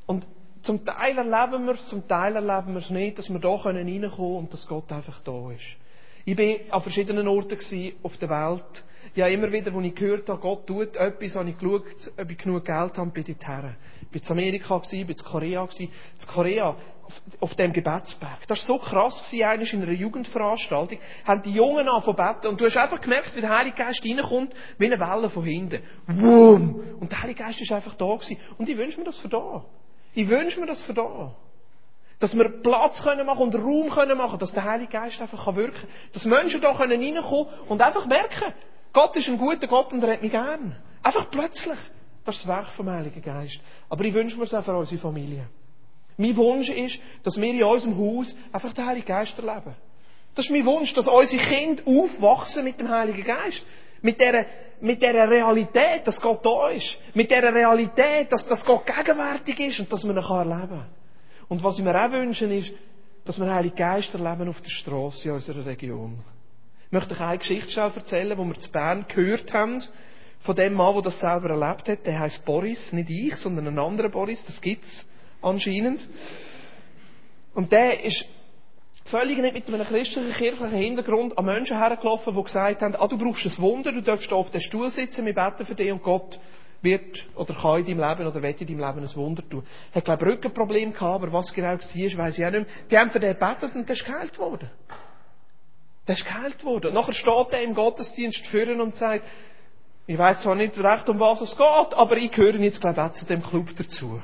und 0.07 0.27
zum 0.63 0.85
Teil 0.85 1.17
erleben 1.17 1.67
wir 1.67 1.75
es, 1.75 1.87
zum 1.89 2.09
Teil 2.09 2.35
erleben 2.35 2.75
wir 2.75 2.81
es 2.81 2.91
nicht, 2.91 3.19
dass 3.19 3.31
wir 3.31 3.39
da 3.39 3.55
reinkommen 3.55 4.11
können 4.11 4.37
und 4.37 4.53
dass 4.53 4.67
Gott 4.67 4.91
einfach 4.91 5.21
da 5.21 5.53
ist. 5.53 5.77
Ich 6.25 6.37
war 6.37 6.75
an 6.75 6.83
verschiedenen 6.83 7.29
Orten 7.29 7.57
auf 8.03 8.17
der 8.17 8.29
Welt. 8.29 8.85
Ja, 9.15 9.29
immer 9.29 9.53
wieder, 9.53 9.73
wo 9.73 9.81
ich 9.81 9.95
gehört 9.95 10.29
habe, 10.29 10.41
Gott 10.41 10.67
tut 10.67 10.97
etwas, 10.97 11.37
habe 11.37 11.51
ich 11.51 11.57
geschaut, 11.57 12.13
ob 12.19 12.31
ich 12.31 12.39
genug 12.39 12.65
Geld 12.65 12.99
habe, 12.99 13.11
bin 13.11 13.25
ich 13.29 13.37
dorthin. 13.37 13.77
Ich 14.13 14.23
war 14.23 14.31
in 14.31 14.43
Amerika, 14.43 14.81
ich 14.83 14.93
war 14.93 15.09
in 15.09 15.17
Korea. 15.17 15.69
In 15.79 15.91
Korea, 16.27 16.77
auf, 17.41 17.55
dem 17.55 17.73
Gebetsberg. 17.73 18.47
Das 18.47 18.61
war 18.61 18.67
so 18.67 18.79
krass, 18.79 19.33
eigentlich 19.33 19.73
in 19.73 19.83
einer 19.83 19.93
Jugendveranstaltung, 19.93 20.99
haben 21.25 21.43
die 21.43 21.53
Jungen 21.53 21.89
angefangen 21.89 22.47
und 22.47 22.61
du 22.61 22.65
hast 22.65 22.77
einfach 22.77 23.01
gemerkt, 23.01 23.35
wie 23.37 23.41
der 23.41 23.51
Heilige 23.51 23.77
Geist 23.77 24.05
reinkommt, 24.05 24.55
wie 24.79 24.87
eine 24.87 24.99
Welle 24.99 25.29
von 25.31 25.45
hinten. 25.45 25.83
Wum! 26.07 26.99
Und 27.01 27.13
der 27.13 27.23
Heilige 27.23 27.43
Geist 27.43 27.61
ist 27.61 27.73
einfach 27.73 27.95
da 27.95 28.07
gewesen. 28.07 28.39
Und 28.59 28.69
ich 28.69 28.77
wünsche 28.77 28.99
mir 28.99 29.05
das 29.05 29.19
für 29.19 29.29
da. 29.29 29.65
Ich 30.15 30.29
wünsche 30.29 30.61
mir 30.61 30.67
das 30.67 30.83
für 30.83 30.95
da. 30.95 31.35
Dass 32.19 32.35
wir 32.35 32.49
Platz 32.63 33.03
können 33.03 33.27
machen 33.27 33.43
und 33.43 33.55
Raum 33.55 33.91
können 33.91 34.17
machen, 34.17 34.39
dass 34.39 34.53
der 34.53 34.65
Heilige 34.65 34.93
Geist 34.93 35.21
einfach 35.21 35.55
wirken 35.55 35.75
kann. 35.75 35.91
Dass 36.13 36.25
Menschen 36.25 36.61
da 36.61 36.75
können 36.75 37.01
reinkommen 37.01 37.47
und 37.69 37.83
einfach 37.83 38.07
merken, 38.07 38.55
Gott 38.93 39.15
ist 39.17 39.29
ein 39.29 39.37
guter 39.37 39.67
Gott 39.67 39.93
und 39.93 40.03
er 40.03 40.15
hat 40.15 40.23
mich 40.23 40.31
gern. 40.31 40.77
Einfach 41.03 41.31
plötzlich. 41.31 41.79
Das 42.27 42.37
ist 42.39 42.47
Werk 42.49 42.69
vom 42.71 42.91
Heiligen 42.91 43.23
Geist. 43.23 43.61
Aber 43.89 44.05
ich 44.05 44.13
wünsche 44.13 44.37
mir 44.37 44.45
es 44.45 44.53
auch 44.53 44.65
für 44.65 44.77
unsere 44.77 45.01
Familie. 45.01 45.49
Mein 46.17 46.37
Wunsch 46.37 46.69
ist, 46.69 46.99
dass 47.23 47.41
wir 47.41 47.49
in 47.49 47.63
unserem 47.63 47.97
Haus 47.97 48.37
einfach 48.51 48.73
den 48.73 48.85
Heiligen 48.85 49.07
Geist 49.07 49.39
erleben. 49.39 49.77
Das 50.35 50.47
ist 50.47 50.51
mein 50.51 50.67
Wunsch, 50.67 50.93
dass 50.93 51.07
unsere 51.07 51.43
Kinder 51.43 51.83
aufwachsen 51.87 52.65
mit 52.65 52.81
dem 52.81 52.89
Heiligen 52.89 53.23
Geist. 53.23 53.65
Mit 54.03 54.21
dieser, 54.21 54.45
mit 54.81 55.01
dieser 55.01 55.31
Realität, 55.31 56.05
dass 56.05 56.21
Gott 56.21 56.45
da 56.45 56.71
ist. 56.71 56.99
Mit 57.15 57.31
dieser 57.31 57.55
Realität, 57.55 58.33
dass, 58.33 58.47
dass 58.47 58.65
Gott 58.65 58.85
gegenwärtig 58.85 59.61
ist 59.61 59.81
und 59.81 59.93
dass 59.93 60.03
man 60.03 60.17
ihn 60.17 60.23
erleben 60.23 60.69
kann. 60.69 60.87
Und 61.49 61.63
was 61.63 61.79
ich 61.79 61.85
mir 61.85 61.95
auch 61.95 62.11
wünsche, 62.11 62.53
ist, 62.53 62.73
dass 63.25 63.39
wir 63.39 63.53
Heilige 63.53 63.77
Geist 63.77 64.13
erleben 64.13 64.49
auf 64.49 64.61
der 64.61 64.71
Straße 64.71 65.29
in 65.29 65.35
unserer 65.37 65.65
Region. 65.65 66.19
Ich 66.87 66.93
möchte 66.93 67.15
euch 67.15 67.21
eine 67.21 67.39
Geschichte 67.39 67.81
erzählen, 67.81 68.37
die 68.37 68.45
wir 68.45 68.59
zu 68.59 68.73
Bern 68.73 69.07
gehört 69.09 69.53
haben, 69.53 69.83
von 70.47 70.57
dem 70.57 70.75
Mann, 70.75 70.95
der 70.95 71.03
das 71.03 71.21
selber 71.21 71.51
erlebt 71.51 71.89
hat. 71.89 72.07
Der 72.07 72.21
heißt 72.21 72.45
Boris, 72.45 72.93
nicht 72.93 73.11
ich, 73.11 73.37
sondern 73.37 73.67
ein 73.67 73.79
anderer 73.79 74.09
Boris, 74.09 74.45
das 74.47 74.61
gibt's 74.61 75.07
anscheinend. 75.43 76.09
Und 77.55 77.73
der 77.73 78.05
ist 78.05 78.25
völlig 79.07 79.39
nicht 79.39 79.55
mit 79.55 79.69
einem 79.69 79.87
christlichen, 79.87 80.33
kirchlichen 80.33 80.79
Hintergrund 80.79 81.37
an 81.37 81.45
Menschen 81.45 81.79
hergelaufen, 81.79 82.35
die 82.35 82.43
gesagt 82.43 82.83
haben, 82.83 82.97
ah, 82.97 83.07
du 83.07 83.19
brauchst 83.19 83.45
ein 83.45 83.63
Wunder, 83.63 83.93
du 83.93 84.03
darfst 84.03 84.33
auf 84.33 84.51
dem 84.51 84.61
Stuhl 84.61 84.91
sitzen, 84.91 85.27
wir 85.27 85.35
beten 85.35 85.67
für 85.67 85.75
dich 85.75 85.93
und 85.93 86.03
Gott 86.03 86.39
wird 86.83 87.27
oder 87.35 87.55
kann 87.55 87.81
in 87.81 87.99
deinem 87.99 88.09
Leben 88.09 88.27
oder 88.29 88.43
wird 88.43 88.61
in 88.61 88.67
deinem 88.67 88.81
Leben 88.81 89.09
ein 89.09 89.17
Wunder 89.17 89.49
tun. 89.49 89.65
Er 89.93 89.97
hat, 89.97 90.05
glaube 90.05 90.25
ich, 90.25 90.33
Rückenproblem 90.33 90.93
gehabt, 90.93 91.23
aber 91.23 91.33
was 91.33 91.53
genau 91.53 91.69
war, 91.69 91.79
weiss 91.79 92.39
ich 92.39 92.45
auch 92.45 92.51
nicht 92.51 92.67
mehr. 92.67 92.67
Die 92.91 92.99
haben 92.99 93.11
für 93.11 93.21
den 93.21 93.33
gebetet 93.33 93.75
und 93.75 93.89
der 93.89 93.97
ist 93.97 94.05
geheilt 94.05 94.39
worden. 94.39 94.71
Der 96.07 96.15
ist 96.15 96.25
geheilt 96.25 96.65
worden. 96.65 96.89
Und 96.89 96.95
nachher 96.95 97.15
steht 97.15 97.53
er 97.53 97.63
im 97.63 97.75
Gottesdienst 97.75 98.47
führen 98.47 98.81
und 98.81 98.95
sagt, 98.95 99.25
Ich 100.07 100.17
weiß 100.17 100.43
zwar 100.43 100.55
nicht 100.55 100.79
recht, 100.79 101.09
um 101.09 101.19
was 101.19 101.41
es 101.41 101.51
geht, 101.57 101.95
aber 101.95 102.17
ich 102.17 102.31
gehöre 102.31 102.61
jetzt, 102.61 102.81
glaube 102.81 103.01
ich, 103.01 103.07
auch 103.07 103.13
zu 103.13 103.27
dem 103.27 103.43
Club 103.43 103.75
dazu. 103.77 104.23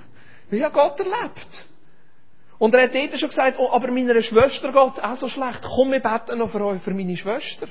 Weil 0.51 0.63
habe 0.63 0.75
Gott 0.75 1.01
erlebt. 1.01 1.67
Und 2.59 2.75
er 2.75 2.85
hat 2.85 2.95
dort 2.95 3.19
schon 3.19 3.29
gesagt, 3.29 3.59
oh, 3.59 3.71
aber 3.73 3.91
meiner 3.91 4.23
Schwester 4.23 4.71
geht 4.71 4.93
es 4.93 5.03
auch 5.03 5.17
so 5.17 5.29
schlecht. 5.29 5.63
Komm, 5.63 5.91
wir 5.91 6.01
beten 6.01 6.39
noch 6.39 6.51
für 6.51 6.65
euch, 6.65 6.81
für 6.83 6.95
meine 6.95 7.17
Schwester. 7.17 7.67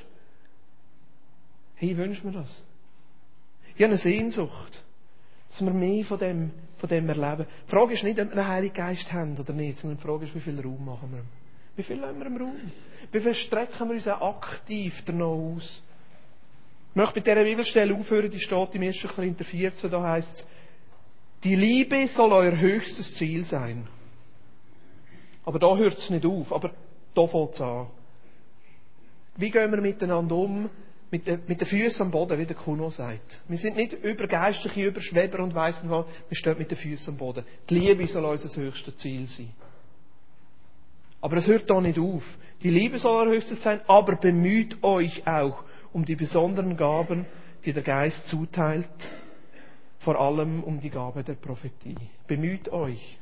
Hey, 1.76 1.96
wünsche 1.96 2.26
mir 2.28 2.34
das. 2.34 2.50
Ich 3.76 3.82
habe 3.82 3.94
eine 3.94 3.98
Sehnsucht, 3.98 4.84
dass 5.50 5.62
wir 5.62 5.72
mehr 5.72 6.04
von 6.04 6.20
dem, 6.20 6.52
von 6.78 6.90
dem 6.90 7.08
erleben. 7.08 7.48
Die 7.68 7.72
Frage 7.72 7.94
ist 7.94 8.04
nicht, 8.04 8.20
ob 8.20 8.30
wir 8.30 8.38
einen 8.38 8.48
Heiligen 8.48 8.76
Geist 8.76 9.14
haben 9.14 9.40
oder 9.40 9.54
nicht, 9.54 9.80
sondern 9.80 9.98
die 9.98 10.04
Frage 10.04 10.26
ist, 10.26 10.36
wie 10.36 10.42
viel 10.42 10.60
Raum 10.60 10.84
machen 10.84 11.10
wir? 11.14 11.24
Wie 11.78 11.84
viel 11.84 11.98
lassen 11.98 12.20
wir 12.20 12.26
im 12.26 12.38
Raum? 12.38 12.72
Wie 13.12 13.20
viel 13.22 13.34
strecken 13.34 13.88
wir 13.88 13.96
uns 13.96 14.08
auch 14.10 14.22
aktiv 14.22 15.02
danach 15.06 15.28
aus? 15.28 15.82
Ich 16.92 16.96
möchte 16.96 17.16
mit 17.16 17.26
dieser 17.26 17.44
Bibelstelle 17.44 17.96
aufhören, 17.96 18.30
die 18.30 18.40
steht 18.40 18.76
im 18.76 18.82
1. 18.82 19.08
Korinther 19.16 19.46
14, 19.46 19.90
da 19.90 20.04
heißt 20.04 20.40
es, 20.40 20.48
die 21.42 21.56
Liebe 21.56 22.06
soll 22.08 22.34
euer 22.34 22.58
höchstes 22.60 23.16
Ziel 23.16 23.46
sein. 23.46 23.88
Aber 25.46 25.58
da 25.58 25.76
hört 25.78 25.98
es 25.98 26.10
nicht 26.10 26.26
auf, 26.26 26.52
aber 26.52 26.72
da 27.16 27.28
fängt 27.28 27.54
es 27.54 27.62
an. 27.62 27.88
Wie 29.38 29.50
gehen 29.50 29.72
wir 29.72 29.80
miteinander 29.80 30.36
um? 30.36 30.70
Mit 31.10 31.28
den, 31.28 31.42
mit 31.48 31.60
den 31.60 31.68
Füßen 31.68 32.06
am 32.06 32.12
Boden, 32.12 32.38
wie 32.38 32.46
der 32.46 32.56
Kuno 32.56 32.90
sagt. 32.90 33.42
Wir 33.48 33.58
sind 33.58 33.76
nicht 33.76 33.94
übergeistliche 33.94 34.88
Überschweber 34.88 35.44
und 35.44 35.54
weissen 35.56 35.90
was, 35.90 36.06
wir 36.30 36.38
stehen 36.38 36.58
mit 36.58 36.72
den 36.72 36.78
Füßen 36.78 37.14
am 37.14 37.18
Boden. 37.18 37.46
Die 37.70 37.80
Liebe 37.80 38.08
soll 38.08 38.24
unser 38.26 38.62
höchstes 38.62 38.96
Ziel 38.98 39.28
sein. 39.28 39.50
Aber 41.22 41.38
es 41.38 41.48
hört 41.48 41.70
da 41.70 41.80
nicht 41.80 42.00
auf. 42.00 42.24
Die 42.64 42.70
Liebe 42.70 42.98
soll 42.98 43.28
euer 43.28 43.34
höchstes 43.34 43.62
sein, 43.62 43.82
aber 43.88 44.16
bemüht 44.16 44.82
euch 44.84 45.26
auch 45.26 45.64
um 45.94 46.06
die 46.06 46.16
besonderen 46.16 46.78
Gaben, 46.78 47.26
die 47.66 47.74
der 47.74 47.84
Geist 47.84 48.28
zuteilt, 48.28 48.88
vor 50.00 50.20
allem 50.20 50.64
um 50.64 50.80
die 50.80 50.90
Gabe 50.90 51.24
der 51.24 51.36
Prophetie. 51.36 51.96
Bemüht 52.28 52.70
euch. 52.70 53.20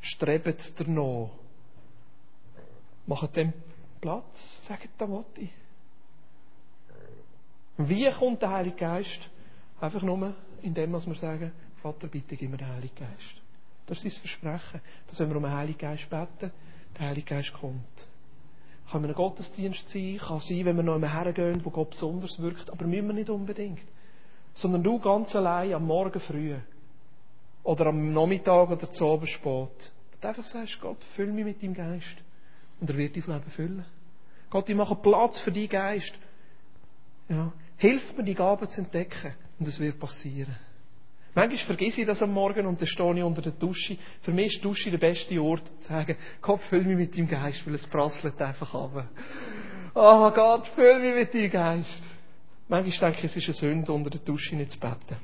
Strebet 0.00 0.74
danach. 0.78 1.30
Macht 3.06 3.36
dem 3.36 3.52
Platz. 4.00 4.60
Sagt 4.66 4.88
da 4.98 5.06
Motti. 5.06 5.50
Wie 7.78 8.10
kommt 8.10 8.42
der 8.42 8.50
Heilige 8.50 8.76
Geist? 8.76 9.28
Einfach 9.80 10.02
nur, 10.02 10.34
indem 10.62 10.90
wir 10.90 11.00
sagen, 11.14 11.52
Vater, 11.82 12.08
bitte 12.08 12.36
gib 12.36 12.50
mir 12.50 12.56
den 12.56 12.68
Heiligen 12.68 12.94
Geist. 12.94 13.42
Das 13.86 14.04
ist 14.04 14.14
sein 14.14 14.20
Versprechen. 14.20 14.80
Dass 15.06 15.18
wenn 15.20 15.30
wir 15.30 15.36
um 15.36 15.44
den 15.44 15.52
Heiligen 15.52 15.78
Geist 15.78 16.08
beten, 16.10 16.52
der 16.98 17.06
Heilige 17.06 17.34
Geist 17.34 17.52
kommt. 17.52 18.06
Kann 18.90 19.04
ein 19.04 19.12
Gottesdienst 19.12 19.90
sein, 19.90 20.18
kann 20.18 20.40
sein, 20.40 20.64
wenn 20.64 20.76
wir 20.76 20.82
noch 20.82 20.94
einmal 20.94 21.12
hergehen, 21.12 21.64
wo 21.64 21.70
Gott 21.70 21.90
besonders 21.90 22.38
wirkt, 22.40 22.70
aber 22.70 22.86
müssen 22.86 23.06
wir 23.08 23.14
nicht 23.14 23.30
unbedingt. 23.30 23.86
Sondern 24.54 24.82
du 24.82 24.98
ganz 24.98 25.34
allein 25.36 25.74
am 25.74 25.86
Morgen 25.86 26.20
früh 26.20 26.56
oder 27.62 27.86
am 27.86 28.12
Nachmittag 28.12 28.70
oder 28.70 28.90
zu 28.90 29.06
Abend 29.06 29.28
spät. 29.28 29.92
Und 30.14 30.24
einfach 30.24 30.44
sagst, 30.44 30.80
Gott, 30.80 31.02
füll 31.14 31.32
mich 31.32 31.44
mit 31.44 31.62
deinem 31.62 31.74
Geist. 31.74 32.16
Und 32.80 32.88
er 32.88 32.96
wird 32.96 33.16
dein 33.16 33.34
Leben 33.34 33.50
füllen. 33.50 33.84
Gott, 34.50 34.68
ich 34.68 34.76
mache 34.76 34.96
Platz 34.96 35.38
für 35.40 35.52
deinen 35.52 35.68
Geist. 35.68 36.14
Ja. 37.28 37.52
Hilf 37.76 38.16
mir, 38.16 38.24
die 38.24 38.34
Gaben 38.34 38.68
zu 38.68 38.80
entdecken. 38.80 39.34
Und 39.58 39.68
es 39.68 39.78
wird 39.78 39.98
passieren. 39.98 40.56
Manchmal 41.38 41.66
vergesse 41.66 42.00
ich 42.00 42.06
das 42.06 42.20
am 42.20 42.32
Morgen 42.32 42.66
und 42.66 42.80
dann 42.80 42.88
stehe 42.88 43.16
ich 43.16 43.22
unter 43.22 43.42
der 43.42 43.52
Dusche. 43.52 43.96
Für 44.22 44.32
mich 44.32 44.46
ist 44.46 44.56
die 44.56 44.62
Dusche 44.62 44.90
der 44.90 44.98
beste 44.98 45.40
Ort, 45.40 45.70
zu 45.80 45.88
sagen, 45.88 46.16
Gott, 46.42 46.60
füll 46.62 46.82
mich 46.82 46.96
mit 46.96 47.16
deinem 47.16 47.28
Geist, 47.28 47.64
weil 47.64 47.74
es 47.74 47.86
prasselt 47.86 48.42
einfach 48.42 48.74
ab. 48.74 49.06
Oh 49.94 50.30
Gott, 50.32 50.66
füll 50.74 50.98
mich 50.98 51.14
mit 51.14 51.32
deinem 51.32 51.50
Geist. 51.52 52.02
Manchmal 52.66 53.12
denke 53.12 53.26
ich, 53.26 53.36
es 53.36 53.36
ist 53.36 53.44
eine 53.46 53.54
Sünde, 53.54 53.92
unter 53.92 54.10
der 54.10 54.18
Dusche 54.18 54.56
nicht 54.56 54.72
zu 54.72 54.80
beten. 54.80 55.16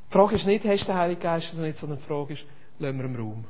die 0.09 0.11
Frage 0.11 0.35
ist 0.35 0.45
nicht, 0.45 0.65
hast 0.65 0.81
du 0.81 0.87
den 0.87 0.95
Heiligen 0.95 1.21
Geist 1.21 1.53
oder 1.53 1.63
nicht, 1.63 1.77
sondern 1.77 1.99
die 1.99 2.03
Frage 2.03 2.33
ist, 2.33 2.43
lassen 2.77 2.97
wir 2.97 3.05
im 3.05 3.15
Raum. 3.15 3.45